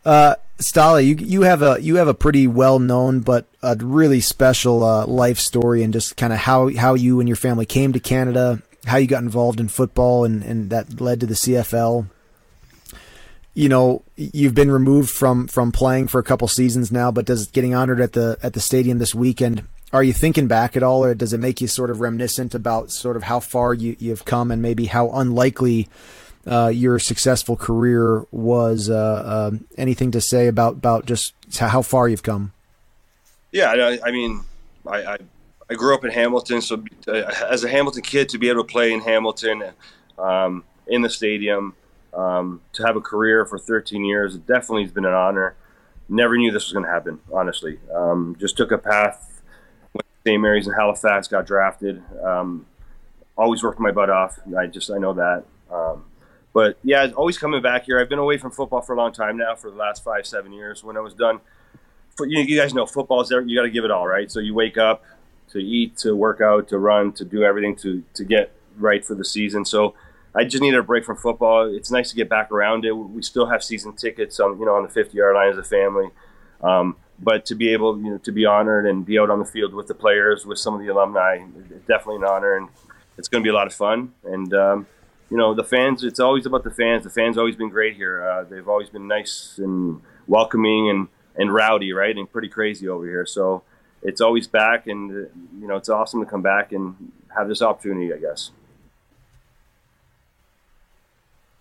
uh, 0.04 0.34
Stala, 0.58 1.04
you 1.04 1.16
you 1.16 1.42
have 1.42 1.62
a 1.62 1.78
you 1.80 1.96
have 1.96 2.08
a 2.08 2.14
pretty 2.14 2.46
well 2.46 2.78
known 2.78 3.20
but 3.20 3.46
a 3.62 3.76
really 3.76 4.20
special 4.20 4.84
uh, 4.84 5.06
life 5.06 5.38
story 5.38 5.82
and 5.82 5.92
just 5.92 6.16
kind 6.16 6.32
of 6.32 6.40
how 6.40 6.74
how 6.76 6.94
you 6.94 7.20
and 7.20 7.28
your 7.28 7.36
family 7.36 7.66
came 7.66 7.92
to 7.92 8.00
Canada, 8.00 8.62
how 8.86 8.96
you 8.96 9.06
got 9.06 9.22
involved 9.22 9.60
in 9.60 9.68
football, 9.68 10.24
and 10.24 10.42
and 10.42 10.70
that 10.70 11.00
led 11.00 11.20
to 11.20 11.26
the 11.26 11.34
CFL. 11.34 12.08
You 13.54 13.68
know, 13.68 14.02
you've 14.16 14.54
been 14.54 14.70
removed 14.70 15.10
from 15.10 15.46
from 15.48 15.72
playing 15.72 16.08
for 16.08 16.18
a 16.18 16.24
couple 16.24 16.48
seasons 16.48 16.92
now, 16.92 17.10
but 17.10 17.24
does 17.24 17.46
getting 17.48 17.74
honored 17.74 18.00
at 18.00 18.12
the 18.12 18.38
at 18.42 18.52
the 18.52 18.60
stadium 18.60 18.98
this 18.98 19.14
weekend? 19.14 19.66
Are 19.92 20.02
you 20.02 20.12
thinking 20.12 20.46
back 20.46 20.76
at 20.76 20.82
all, 20.82 21.04
or 21.04 21.14
does 21.14 21.32
it 21.32 21.38
make 21.38 21.60
you 21.60 21.68
sort 21.68 21.90
of 21.90 22.00
reminiscent 22.00 22.54
about 22.54 22.90
sort 22.90 23.16
of 23.16 23.22
how 23.24 23.40
far 23.40 23.72
you 23.72 23.96
you've 23.98 24.24
come 24.24 24.50
and 24.50 24.60
maybe 24.60 24.86
how 24.86 25.10
unlikely? 25.10 25.88
uh, 26.46 26.68
your 26.68 26.98
successful 26.98 27.56
career 27.56 28.24
was. 28.30 28.88
Uh, 28.88 28.94
uh, 28.94 29.50
anything 29.76 30.12
to 30.12 30.20
say 30.20 30.46
about 30.46 30.74
about 30.74 31.06
just 31.06 31.34
how 31.58 31.82
far 31.82 32.08
you've 32.08 32.22
come? 32.22 32.52
Yeah, 33.52 33.70
I, 33.70 33.98
I 34.08 34.10
mean, 34.10 34.44
I, 34.86 35.02
I, 35.02 35.18
I 35.68 35.74
grew 35.74 35.94
up 35.94 36.04
in 36.04 36.10
Hamilton, 36.10 36.60
so 36.60 36.84
uh, 37.08 37.32
as 37.50 37.64
a 37.64 37.68
Hamilton 37.68 38.02
kid, 38.02 38.28
to 38.30 38.38
be 38.38 38.48
able 38.48 38.62
to 38.62 38.72
play 38.72 38.92
in 38.92 39.00
Hamilton, 39.00 39.64
um, 40.18 40.64
in 40.86 41.02
the 41.02 41.10
stadium, 41.10 41.74
um, 42.14 42.60
to 42.72 42.84
have 42.84 42.96
a 42.96 43.00
career 43.00 43.44
for 43.44 43.58
13 43.58 44.04
years, 44.04 44.36
it 44.36 44.46
definitely 44.46 44.82
has 44.82 44.92
been 44.92 45.04
an 45.04 45.12
honor. 45.12 45.56
Never 46.08 46.36
knew 46.36 46.52
this 46.52 46.66
was 46.66 46.72
going 46.72 46.84
to 46.84 46.90
happen, 46.90 47.18
honestly. 47.32 47.78
Um, 47.92 48.36
just 48.38 48.56
took 48.56 48.70
a 48.70 48.78
path. 48.78 49.42
Went 49.92 50.06
to 50.06 50.30
St. 50.30 50.40
Mary's 50.40 50.68
in 50.68 50.72
Halifax, 50.72 51.26
got 51.26 51.46
drafted. 51.46 52.02
Um, 52.22 52.66
always 53.36 53.62
worked 53.62 53.80
my 53.80 53.90
butt 53.90 54.08
off. 54.08 54.38
I 54.56 54.66
just 54.66 54.90
I 54.90 54.98
know 54.98 55.14
that. 55.14 55.44
Um, 55.70 56.04
but 56.54 56.78
yeah, 56.84 57.10
always 57.16 57.36
coming 57.36 57.60
back 57.60 57.84
here. 57.84 57.98
I've 57.98 58.08
been 58.08 58.20
away 58.20 58.38
from 58.38 58.52
football 58.52 58.80
for 58.80 58.94
a 58.94 58.96
long 58.96 59.12
time 59.12 59.36
now, 59.36 59.56
for 59.56 59.70
the 59.70 59.76
last 59.76 60.04
five, 60.04 60.26
seven 60.26 60.52
years. 60.52 60.84
When 60.84 60.96
I 60.96 61.00
was 61.00 61.12
done, 61.12 61.40
you, 62.20 62.40
you 62.40 62.58
guys 62.58 62.72
know 62.72 62.86
football 62.86 63.20
is 63.20 63.28
there. 63.28 63.42
You 63.42 63.58
got 63.58 63.64
to 63.64 63.70
give 63.70 63.84
it 63.84 63.90
all, 63.90 64.06
right? 64.06 64.30
So 64.30 64.40
you 64.40 64.54
wake 64.54 64.78
up 64.78 65.04
to 65.50 65.58
eat, 65.58 65.96
to 65.98 66.14
work 66.14 66.40
out, 66.40 66.68
to 66.68 66.78
run, 66.78 67.12
to 67.12 67.24
do 67.24 67.42
everything 67.42 67.76
to 67.76 68.02
to 68.14 68.24
get 68.24 68.52
right 68.76 69.04
for 69.04 69.14
the 69.14 69.24
season. 69.24 69.64
So 69.64 69.94
I 70.34 70.44
just 70.44 70.62
needed 70.62 70.78
a 70.78 70.82
break 70.82 71.04
from 71.04 71.16
football. 71.16 71.74
It's 71.74 71.90
nice 71.90 72.10
to 72.10 72.16
get 72.16 72.28
back 72.28 72.52
around 72.52 72.84
it. 72.84 72.92
We 72.92 73.22
still 73.22 73.46
have 73.46 73.64
season 73.64 73.94
tickets 73.94 74.38
on 74.38 74.58
you 74.58 74.66
know 74.66 74.74
on 74.74 74.82
the 74.82 74.88
50 74.88 75.16
yard 75.16 75.34
line 75.34 75.50
as 75.50 75.58
a 75.58 75.62
family. 75.62 76.08
Um, 76.60 76.96
but 77.18 77.46
to 77.46 77.54
be 77.54 77.70
able 77.70 77.98
you 77.98 78.10
know 78.10 78.18
to 78.18 78.32
be 78.32 78.44
honored 78.44 78.86
and 78.86 79.04
be 79.04 79.18
out 79.18 79.30
on 79.30 79.38
the 79.38 79.46
field 79.46 79.72
with 79.72 79.86
the 79.86 79.94
players, 79.94 80.44
with 80.44 80.58
some 80.58 80.74
of 80.74 80.80
the 80.80 80.88
alumni, 80.88 81.38
definitely 81.88 82.16
an 82.16 82.24
honor, 82.24 82.56
and 82.56 82.68
it's 83.16 83.28
going 83.28 83.42
to 83.42 83.46
be 83.46 83.50
a 83.50 83.54
lot 83.54 83.66
of 83.66 83.74
fun. 83.74 84.12
And 84.24 84.52
um, 84.52 84.86
you 85.30 85.36
know 85.36 85.54
the 85.54 85.64
fans. 85.64 86.04
It's 86.04 86.20
always 86.20 86.46
about 86.46 86.64
the 86.64 86.70
fans. 86.70 87.04
The 87.04 87.10
fans 87.10 87.38
always 87.38 87.56
been 87.56 87.70
great 87.70 87.96
here. 87.96 88.22
Uh, 88.26 88.44
they've 88.44 88.68
always 88.68 88.90
been 88.90 89.08
nice 89.08 89.58
and 89.58 90.02
welcoming 90.26 90.90
and 90.90 91.08
and 91.34 91.52
rowdy, 91.52 91.92
right, 91.92 92.16
and 92.16 92.30
pretty 92.30 92.48
crazy 92.48 92.88
over 92.88 93.04
here. 93.04 93.26
So 93.26 93.62
it's 94.02 94.20
always 94.20 94.46
back, 94.46 94.86
and 94.86 95.10
uh, 95.10 95.14
you 95.60 95.66
know 95.66 95.76
it's 95.76 95.88
awesome 95.88 96.20
to 96.20 96.26
come 96.26 96.42
back 96.42 96.72
and 96.72 97.12
have 97.34 97.48
this 97.48 97.62
opportunity. 97.62 98.12
I 98.12 98.18
guess. 98.18 98.50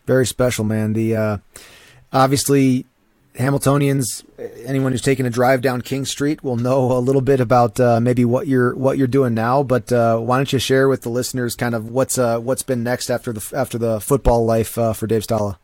Very 0.05 0.25
special, 0.25 0.65
man. 0.65 0.93
The 0.93 1.15
uh, 1.15 1.37
obviously 2.13 2.85
Hamiltonians, 3.37 4.23
anyone 4.65 4.91
who's 4.91 5.01
taken 5.01 5.25
a 5.25 5.29
drive 5.29 5.61
down 5.61 5.81
King 5.81 6.05
Street 6.05 6.43
will 6.43 6.55
know 6.55 6.91
a 6.91 6.99
little 6.99 7.21
bit 7.21 7.39
about 7.39 7.79
uh, 7.79 7.99
maybe 7.99 8.23
what 8.23 8.47
you're 8.47 8.75
what 8.75 8.97
you're 8.97 9.07
doing 9.07 9.33
now. 9.33 9.63
But 9.63 9.91
uh, 9.91 10.19
why 10.19 10.37
don't 10.37 10.51
you 10.53 10.59
share 10.59 10.87
with 10.87 11.01
the 11.01 11.09
listeners 11.09 11.55
kind 11.55 11.75
of 11.75 11.89
what's 11.89 12.17
uh, 12.17 12.39
what's 12.39 12.63
been 12.63 12.83
next 12.83 13.09
after 13.09 13.33
the 13.33 13.51
after 13.55 13.77
the 13.77 13.99
football 13.99 14.45
life 14.45 14.77
uh, 14.77 14.93
for 14.93 15.07
Dave 15.07 15.23
Stala? 15.23 15.57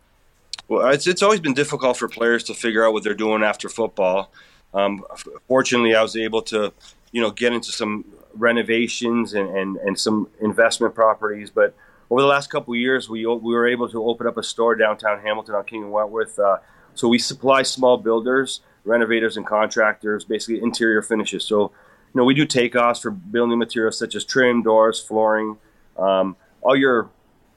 Well, 0.68 0.90
it's 0.90 1.08
it's 1.08 1.22
always 1.22 1.40
been 1.40 1.54
difficult 1.54 1.98
for 1.98 2.08
players 2.10 2.44
to 2.46 2.54
figure 2.54 2.86
out 2.86 2.94
what 2.94 3.04
they're 3.04 3.14
doing 3.14 3.44
after 3.44 3.70
football. 3.70 4.32
Um, 4.74 5.04
fortunately, 5.48 5.96
I 5.96 6.02
was 6.02 6.16
able 6.16 6.42
to, 6.44 6.74
you 7.12 7.22
know, 7.22 7.32
get 7.32 7.54
into 7.54 7.72
some 7.72 8.06
renovations 8.34 9.34
and, 9.34 9.50
and, 9.56 9.78
and 9.78 10.00
some 10.00 10.30
investment 10.40 10.96
properties. 10.96 11.50
But 11.50 11.76
over 12.10 12.22
the 12.22 12.28
last 12.28 12.50
couple 12.50 12.76
years, 12.76 13.10
we 13.10 13.26
we 13.26 13.54
were 13.54 13.68
able 13.68 13.90
to 13.90 14.04
open 14.04 14.28
up 14.28 14.38
a 14.38 14.44
store 14.44 14.76
downtown 14.76 15.20
Hamilton 15.20 15.56
on 15.56 15.64
King 15.66 15.84
and 15.84 15.92
Wentworth. 15.92 16.38
Uh, 16.40 16.58
so 16.94 17.08
we 17.08 17.20
supply 17.20 17.64
small 17.64 17.98
builders, 17.98 18.62
renovators, 18.84 19.38
and 19.38 19.46
contractors, 19.46 20.26
basically 20.26 20.62
interior 20.62 21.02
finishes. 21.02 21.46
So, 21.46 21.72
you 22.14 22.20
know, 22.20 22.26
we 22.26 22.34
do 22.34 22.46
takeoffs 22.46 23.02
for 23.02 23.12
building 23.12 23.58
materials 23.58 23.98
such 23.98 24.16
as 24.16 24.26
trim, 24.26 24.62
doors, 24.62 25.00
flooring, 25.02 25.58
um, 25.98 26.36
all 26.62 26.76
your. 26.76 27.10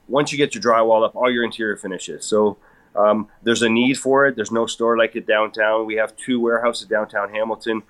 Once 0.06 0.30
you 0.30 0.36
get 0.36 0.54
your 0.54 0.62
drywall 0.62 1.02
up, 1.02 1.16
all 1.16 1.30
your 1.30 1.42
interior 1.42 1.78
finishes. 1.78 2.26
So 2.26 2.58
um, 2.96 3.28
there's 3.42 3.62
a 3.62 3.68
need 3.68 3.98
for 3.98 4.26
it. 4.26 4.36
There's 4.36 4.52
no 4.52 4.66
store 4.66 4.96
like 4.96 5.16
it 5.16 5.26
downtown. 5.26 5.86
We 5.86 5.96
have 5.96 6.16
two 6.16 6.40
warehouses 6.40 6.86
downtown 6.86 7.30
Hamilton, 7.30 7.82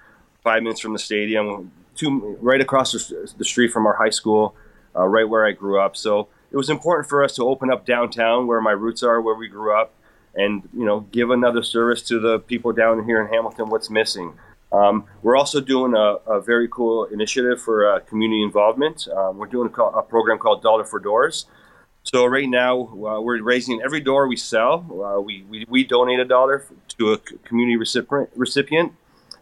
five 0.42 0.62
minutes 0.62 0.80
from 0.80 0.92
the 0.92 0.99
stadium, 0.99 1.70
two 1.94 2.37
right 2.40 2.61
across 2.61 2.92
the, 2.92 3.44
street 3.44 3.73
from 3.73 3.87
our 3.87 3.94
high 3.94 4.11
school, 4.11 4.54
uh, 4.96 5.04
right 5.04 5.28
where 5.28 5.46
I 5.46 5.52
grew 5.52 5.80
up. 5.80 5.96
So 5.96 6.28
it 6.50 6.56
was 6.56 6.70
important 6.70 7.08
for 7.08 7.23
us 7.23 7.34
to 7.37 7.44
open 7.44 7.70
up 7.70 7.84
downtown, 7.84 8.46
where 8.46 8.61
my 8.61 8.73
roots 8.73 9.02
are, 9.02 9.20
where 9.20 9.34
we 9.34 9.49
grew 9.49 9.78
up, 9.78 9.92
and 10.34 10.68
you 10.73 10.84
know 10.84 11.00
give 11.00 11.30
another 11.30 11.62
service 11.62 12.02
to 12.02 12.18
the 12.18 12.38
people 12.38 12.73
down 12.73 13.04
here 13.04 13.20
in 13.20 13.28
Hamilton. 13.32 13.68
What's 13.68 13.90
missing? 13.90 14.34
Um, 14.73 15.04
we're 15.23 15.37
also 15.37 15.61
doing 15.61 15.94
a, 15.94 16.16
a, 16.26 16.40
very 16.40 16.66
cool 16.66 17.04
initiative 17.04 17.62
for 17.62 17.88
uh, 17.88 18.00
community 18.00 18.42
involvement. 18.42 19.06
Um, 19.06 19.38
we're 19.38 19.46
doing 19.46 19.73
a, 19.73 19.82
a, 19.82 20.02
program 20.02 20.38
called 20.38 20.62
Dollar 20.62 20.84
for 20.84 20.99
Doors. 20.99 21.46
So 22.04 22.26
right 22.26 22.49
now 22.49 22.82
uh, 22.82 23.20
we're 23.20 23.42
raising 23.42 23.80
every 23.82 24.00
door 24.00 24.28
we 24.28 24.37
sell. 24.37 24.87
Uh, 24.92 25.20
we, 25.20 25.42
we, 25.49 25.64
we 25.68 25.84
donate 25.84 26.20
a 26.20 26.25
dollar 26.25 26.66
to 26.99 27.12
a 27.12 27.18
community 27.18 27.76
recipient, 27.76 28.28
recipient, 28.37 28.92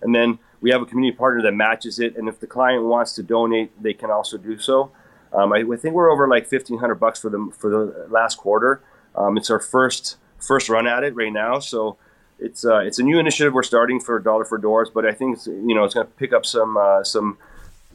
and 0.00 0.14
then 0.14 0.38
we 0.60 0.70
have 0.70 0.80
a 0.80 0.86
community 0.86 1.16
partner 1.16 1.42
that 1.42 1.52
matches 1.52 1.98
it. 1.98 2.16
And 2.16 2.28
if 2.28 2.38
the 2.38 2.46
client 2.46 2.84
wants 2.84 3.14
to 3.16 3.22
donate, 3.24 3.82
they 3.82 3.92
can 3.92 4.12
also 4.12 4.38
do 4.38 4.58
so. 4.58 4.92
Um, 5.32 5.52
I, 5.52 5.64
I, 5.70 5.76
think 5.76 5.94
we're 5.94 6.10
over 6.10 6.28
like 6.28 6.46
fifteen 6.46 6.78
hundred 6.78 6.96
bucks 6.96 7.18
for 7.18 7.30
the 7.30 7.50
for 7.58 7.70
the 7.70 8.06
last 8.10 8.36
quarter. 8.36 8.82
Um, 9.16 9.36
it's 9.36 9.50
our 9.50 9.58
first 9.58 10.16
first 10.38 10.68
run 10.68 10.86
at 10.86 11.02
it 11.04 11.14
right 11.16 11.32
now, 11.32 11.58
so 11.58 11.96
it's 12.38 12.66
uh, 12.66 12.80
it's 12.80 12.98
a 12.98 13.02
new 13.02 13.18
initiative 13.18 13.54
we're 13.54 13.62
starting 13.62 13.98
for 13.98 14.18
dollar 14.20 14.44
for 14.44 14.58
doors. 14.58 14.90
But 14.92 15.06
I 15.06 15.12
think 15.12 15.38
it's, 15.38 15.46
you 15.46 15.74
know 15.74 15.84
it's 15.84 15.94
going 15.94 16.06
to 16.06 16.12
pick 16.12 16.34
up 16.34 16.44
some 16.44 16.76
uh, 16.76 17.02
some 17.02 17.38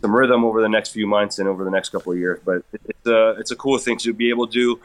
some 0.01 0.15
rhythm 0.15 0.43
over 0.45 0.61
the 0.61 0.69
next 0.69 0.91
few 0.91 1.07
months 1.07 1.39
and 1.39 1.47
over 1.47 1.63
the 1.63 1.71
next 1.71 1.89
couple 1.89 2.11
of 2.11 2.17
years. 2.17 2.39
But 2.45 2.63
it's 2.73 3.07
a 3.07 3.31
it's 3.39 3.51
a 3.51 3.55
cool 3.55 3.77
thing 3.77 3.97
to 3.99 4.13
be 4.13 4.29
able 4.29 4.47
to 4.47 4.53
do 4.53 4.79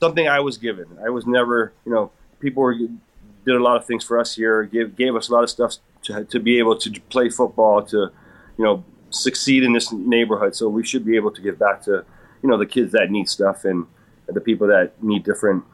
something 0.00 0.28
I 0.28 0.40
was 0.40 0.58
given. 0.58 0.86
I 1.04 1.10
was 1.10 1.26
never 1.26 1.72
you 1.84 1.92
know 1.92 2.10
people 2.40 2.62
were 2.62 2.74
did 2.74 3.54
a 3.54 3.62
lot 3.62 3.76
of 3.76 3.86
things 3.86 4.04
for 4.04 4.18
us 4.18 4.34
here, 4.34 4.64
gave 4.64 4.96
gave 4.96 5.14
us 5.14 5.28
a 5.28 5.32
lot 5.32 5.44
of 5.44 5.50
stuff 5.50 5.76
to, 6.02 6.24
to 6.24 6.40
be 6.40 6.58
able 6.58 6.76
to 6.76 7.00
play 7.08 7.28
football, 7.30 7.82
to 7.84 8.10
you 8.58 8.64
know 8.64 8.84
succeed 9.10 9.62
in 9.62 9.72
this 9.72 9.92
neighborhood. 9.92 10.54
So 10.54 10.68
we 10.68 10.84
should 10.84 11.04
be 11.04 11.16
able 11.16 11.30
to 11.30 11.40
give 11.40 11.58
back 11.58 11.82
to 11.82 12.04
you 12.42 12.48
know 12.48 12.58
the 12.58 12.66
kids 12.66 12.92
that 12.92 13.10
need 13.10 13.28
stuff 13.28 13.64
and 13.64 13.86
the 14.26 14.40
people 14.40 14.66
that 14.66 15.00
need 15.02 15.22
different, 15.22 15.64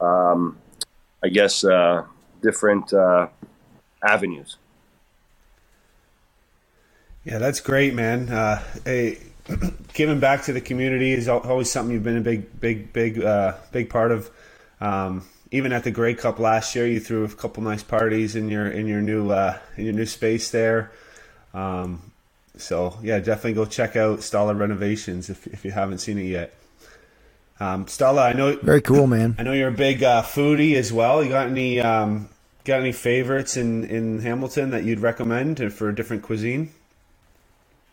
um, 0.00 0.58
I 1.24 1.28
guess, 1.28 1.64
uh, 1.64 2.04
different 2.42 2.92
uh, 2.92 3.28
avenues. 4.06 4.58
Yeah, 7.24 7.38
that's 7.38 7.60
great, 7.60 7.94
man. 7.94 8.30
Uh, 8.30 8.62
hey, 8.84 9.18
giving 9.92 10.20
back 10.20 10.44
to 10.44 10.52
the 10.52 10.60
community 10.60 11.12
is 11.12 11.28
always 11.28 11.70
something 11.70 11.92
you've 11.92 12.04
been 12.04 12.16
a 12.16 12.22
big, 12.22 12.60
big, 12.60 12.92
big, 12.92 13.22
uh, 13.22 13.54
big 13.72 13.90
part 13.90 14.10
of. 14.10 14.30
Um, 14.80 15.26
even 15.50 15.72
at 15.72 15.84
the 15.84 15.90
Grey 15.90 16.14
Cup 16.14 16.38
last 16.38 16.74
year, 16.74 16.86
you 16.86 17.00
threw 17.00 17.24
a 17.24 17.28
couple 17.28 17.62
nice 17.62 17.82
parties 17.82 18.36
in 18.36 18.48
your 18.48 18.68
in 18.68 18.86
your 18.86 19.02
new 19.02 19.30
uh, 19.30 19.58
in 19.76 19.84
your 19.84 19.94
new 19.94 20.06
space 20.06 20.50
there. 20.50 20.92
Um, 21.52 22.12
so 22.56 22.96
yeah, 23.02 23.18
definitely 23.18 23.54
go 23.54 23.66
check 23.66 23.96
out 23.96 24.20
Stala 24.20 24.58
Renovations 24.58 25.28
if 25.28 25.46
if 25.48 25.64
you 25.64 25.72
haven't 25.72 25.98
seen 25.98 26.18
it 26.18 26.24
yet. 26.24 26.54
Um, 27.58 27.86
Stala, 27.86 28.30
I 28.30 28.32
know 28.32 28.56
very 28.62 28.80
cool, 28.80 29.06
man. 29.06 29.34
I 29.38 29.42
know 29.42 29.52
you're 29.52 29.68
a 29.68 29.72
big 29.72 30.02
uh, 30.02 30.22
foodie 30.22 30.76
as 30.76 30.92
well. 30.92 31.22
You 31.22 31.30
got 31.30 31.48
any 31.48 31.80
um, 31.80 32.28
got 32.64 32.80
any 32.80 32.92
favorites 32.92 33.56
in 33.56 33.84
in 33.84 34.20
Hamilton 34.20 34.70
that 34.70 34.84
you'd 34.84 35.00
recommend 35.00 35.72
for 35.74 35.88
a 35.88 35.94
different 35.94 36.22
cuisine? 36.22 36.72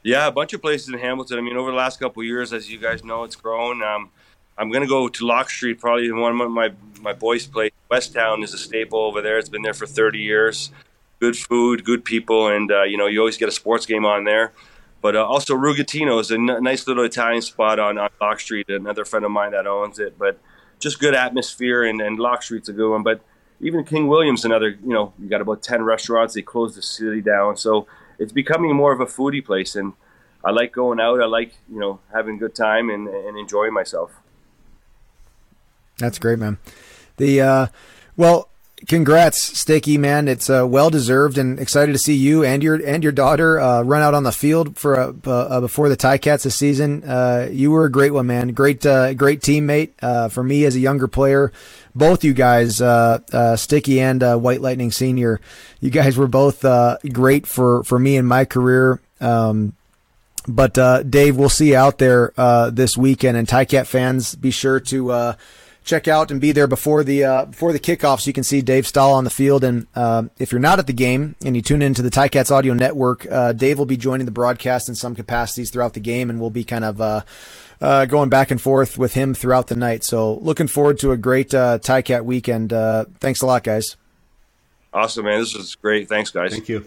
Yeah, 0.07 0.27
a 0.27 0.31
bunch 0.31 0.53
of 0.53 0.61
places 0.61 0.87
in 0.87 0.97
Hamilton. 0.97 1.37
I 1.37 1.41
mean, 1.41 1.57
over 1.57 1.69
the 1.69 1.75
last 1.75 1.99
couple 1.99 2.23
years, 2.23 2.53
as 2.53 2.71
you 2.71 2.77
guys 2.77 3.03
know, 3.03 3.25
it's 3.25 3.35
grown. 3.35 3.83
Um, 3.83 4.09
I'm 4.57 4.71
gonna 4.71 4.87
go 4.87 5.09
to 5.09 5.25
Locke 5.25 5.49
Street, 5.49 5.81
probably 5.81 6.09
one 6.13 6.39
of 6.39 6.49
my 6.49 6.71
my 7.01 7.11
boys' 7.11 7.45
place. 7.45 7.73
West 7.91 8.13
Town 8.13 8.41
is 8.41 8.53
a 8.53 8.57
staple 8.57 8.99
over 8.99 9.21
there. 9.21 9.37
It's 9.37 9.49
been 9.49 9.63
there 9.63 9.73
for 9.73 9.85
30 9.85 10.19
years. 10.19 10.71
Good 11.19 11.35
food, 11.35 11.83
good 11.83 12.05
people, 12.05 12.47
and 12.47 12.71
uh, 12.71 12.83
you 12.83 12.95
know 12.95 13.07
you 13.07 13.19
always 13.19 13.35
get 13.35 13.49
a 13.49 13.51
sports 13.51 13.85
game 13.85 14.05
on 14.05 14.23
there. 14.23 14.53
But 15.01 15.17
uh, 15.17 15.25
also 15.25 15.55
Rugatino 15.55 16.21
is 16.21 16.31
a 16.31 16.35
n- 16.35 16.63
nice 16.63 16.87
little 16.87 17.03
Italian 17.03 17.41
spot 17.41 17.77
on, 17.77 17.97
on 17.97 18.09
Locke 18.21 18.39
Street. 18.39 18.69
Another 18.69 19.03
friend 19.03 19.25
of 19.25 19.31
mine 19.31 19.51
that 19.51 19.67
owns 19.67 19.99
it. 19.99 20.17
But 20.17 20.39
just 20.79 21.01
good 21.01 21.15
atmosphere, 21.15 21.83
and, 21.83 21.99
and 21.99 22.17
Locke 22.17 22.43
Street's 22.43 22.69
a 22.69 22.73
good 22.73 22.89
one. 22.89 23.03
But 23.03 23.19
even 23.59 23.83
King 23.83 24.07
William's 24.07 24.45
another. 24.45 24.69
You 24.69 24.93
know, 24.93 25.13
you 25.19 25.27
got 25.27 25.41
about 25.41 25.63
10 25.63 25.83
restaurants. 25.83 26.33
They 26.33 26.43
closed 26.43 26.77
the 26.77 26.81
city 26.81 27.19
down, 27.19 27.57
so 27.57 27.87
it's 28.19 28.31
becoming 28.31 28.75
more 28.75 28.91
of 28.91 28.99
a 28.99 29.05
foodie 29.05 29.45
place, 29.45 29.75
and 29.75 29.93
I 30.43 30.51
like 30.51 30.71
going 30.71 30.99
out. 30.99 31.21
I 31.21 31.25
like 31.25 31.53
you 31.71 31.79
know 31.79 31.99
having 32.13 32.37
good 32.37 32.55
time 32.55 32.89
and, 32.89 33.07
and 33.07 33.37
enjoying 33.37 33.73
myself. 33.73 34.11
That's 35.97 36.19
great, 36.19 36.39
man. 36.39 36.57
The 37.17 37.41
uh, 37.41 37.67
well, 38.15 38.49
congrats, 38.87 39.41
Sticky 39.41 39.97
man. 39.97 40.27
It's 40.27 40.49
uh, 40.49 40.65
well 40.67 40.89
deserved, 40.89 41.37
and 41.37 41.59
excited 41.59 41.93
to 41.93 41.97
see 41.97 42.13
you 42.13 42.43
and 42.43 42.61
your 42.61 42.75
and 42.85 43.03
your 43.03 43.11
daughter 43.11 43.59
uh, 43.59 43.81
run 43.81 44.01
out 44.01 44.13
on 44.13 44.23
the 44.23 44.31
field 44.31 44.77
for 44.77 44.99
uh, 44.99 45.13
uh 45.25 45.61
before 45.61 45.89
the 45.89 45.97
Ticats 45.97 46.43
this 46.43 46.55
season. 46.55 47.03
Uh, 47.03 47.49
you 47.51 47.71
were 47.71 47.85
a 47.85 47.91
great 47.91 48.11
one, 48.11 48.27
man. 48.27 48.49
Great, 48.49 48.85
uh, 48.85 49.13
great 49.13 49.41
teammate 49.41 50.31
for 50.31 50.43
me 50.43 50.65
as 50.65 50.75
a 50.75 50.79
younger 50.79 51.07
player. 51.07 51.51
Both 51.97 52.23
you 52.23 52.33
guys, 52.33 52.77
Sticky 53.59 53.99
and 53.99 54.21
White 54.41 54.61
Lightning 54.61 54.91
Senior, 54.91 55.41
you 55.79 55.89
guys 55.89 56.17
were 56.17 56.27
both 56.27 56.61
great 57.11 57.47
for 57.47 57.83
for 57.83 57.99
me 57.99 58.17
in 58.17 58.25
my 58.25 58.45
career. 58.45 59.01
Um, 59.19 59.73
but 60.47 60.73
Dave, 61.09 61.35
we'll 61.35 61.49
see 61.49 61.69
you 61.69 61.77
out 61.77 61.97
there 61.97 62.31
this 62.71 62.95
weekend, 62.95 63.37
and 63.37 63.47
Ticat 63.47 63.87
fans, 63.87 64.35
be 64.35 64.51
sure 64.51 64.79
to 64.79 65.35
check 65.87 66.07
out 66.07 66.29
and 66.29 66.41
be 66.41 66.51
there 66.51 66.67
before 66.67 67.03
the 67.03 67.23
uh, 67.23 67.45
before 67.45 67.71
the 67.71 67.79
kickoff 67.79 68.19
so 68.19 68.27
you 68.27 68.33
can 68.33 68.43
see 68.43 68.61
Dave 68.61 68.83
Stala 68.83 69.13
on 69.13 69.23
the 69.23 69.29
field. 69.29 69.63
And 69.63 69.87
uh, 69.95 70.23
if 70.37 70.51
you're 70.51 70.59
not 70.59 70.79
at 70.79 70.85
the 70.85 70.93
game 70.93 71.35
and 71.43 71.55
you 71.55 71.61
tune 71.61 71.81
into 71.81 72.01
the 72.01 72.11
Ticats 72.11 72.51
Audio 72.51 72.73
Network, 72.73 73.25
uh, 73.31 73.53
Dave 73.53 73.79
will 73.79 73.85
be 73.85 73.97
joining 73.97 74.25
the 74.25 74.31
broadcast 74.31 74.89
in 74.89 74.95
some 74.95 75.15
capacities 75.15 75.71
throughout 75.71 75.93
the 75.93 75.99
game, 75.99 76.29
and 76.29 76.39
we'll 76.39 76.49
be 76.49 76.63
kind 76.63 76.83
of 76.83 77.25
uh, 77.81 78.05
going 78.05 78.29
back 78.29 78.51
and 78.51 78.61
forth 78.61 78.97
with 78.97 79.13
him 79.13 79.33
throughout 79.33 79.67
the 79.67 79.75
night. 79.75 80.03
So 80.03 80.35
looking 80.35 80.67
forward 80.67 80.99
to 80.99 81.11
a 81.11 81.17
great 81.17 81.53
uh, 81.53 81.79
Ticat 81.79 82.23
weekend. 82.25 82.73
Uh, 82.73 83.05
thanks 83.19 83.41
a 83.41 83.45
lot, 83.45 83.63
guys. 83.63 83.95
Awesome, 84.93 85.25
man. 85.25 85.39
This 85.39 85.55
was 85.55 85.75
great. 85.75 86.09
Thanks, 86.09 86.31
guys. 86.31 86.51
Thank 86.51 86.69
you. 86.69 86.85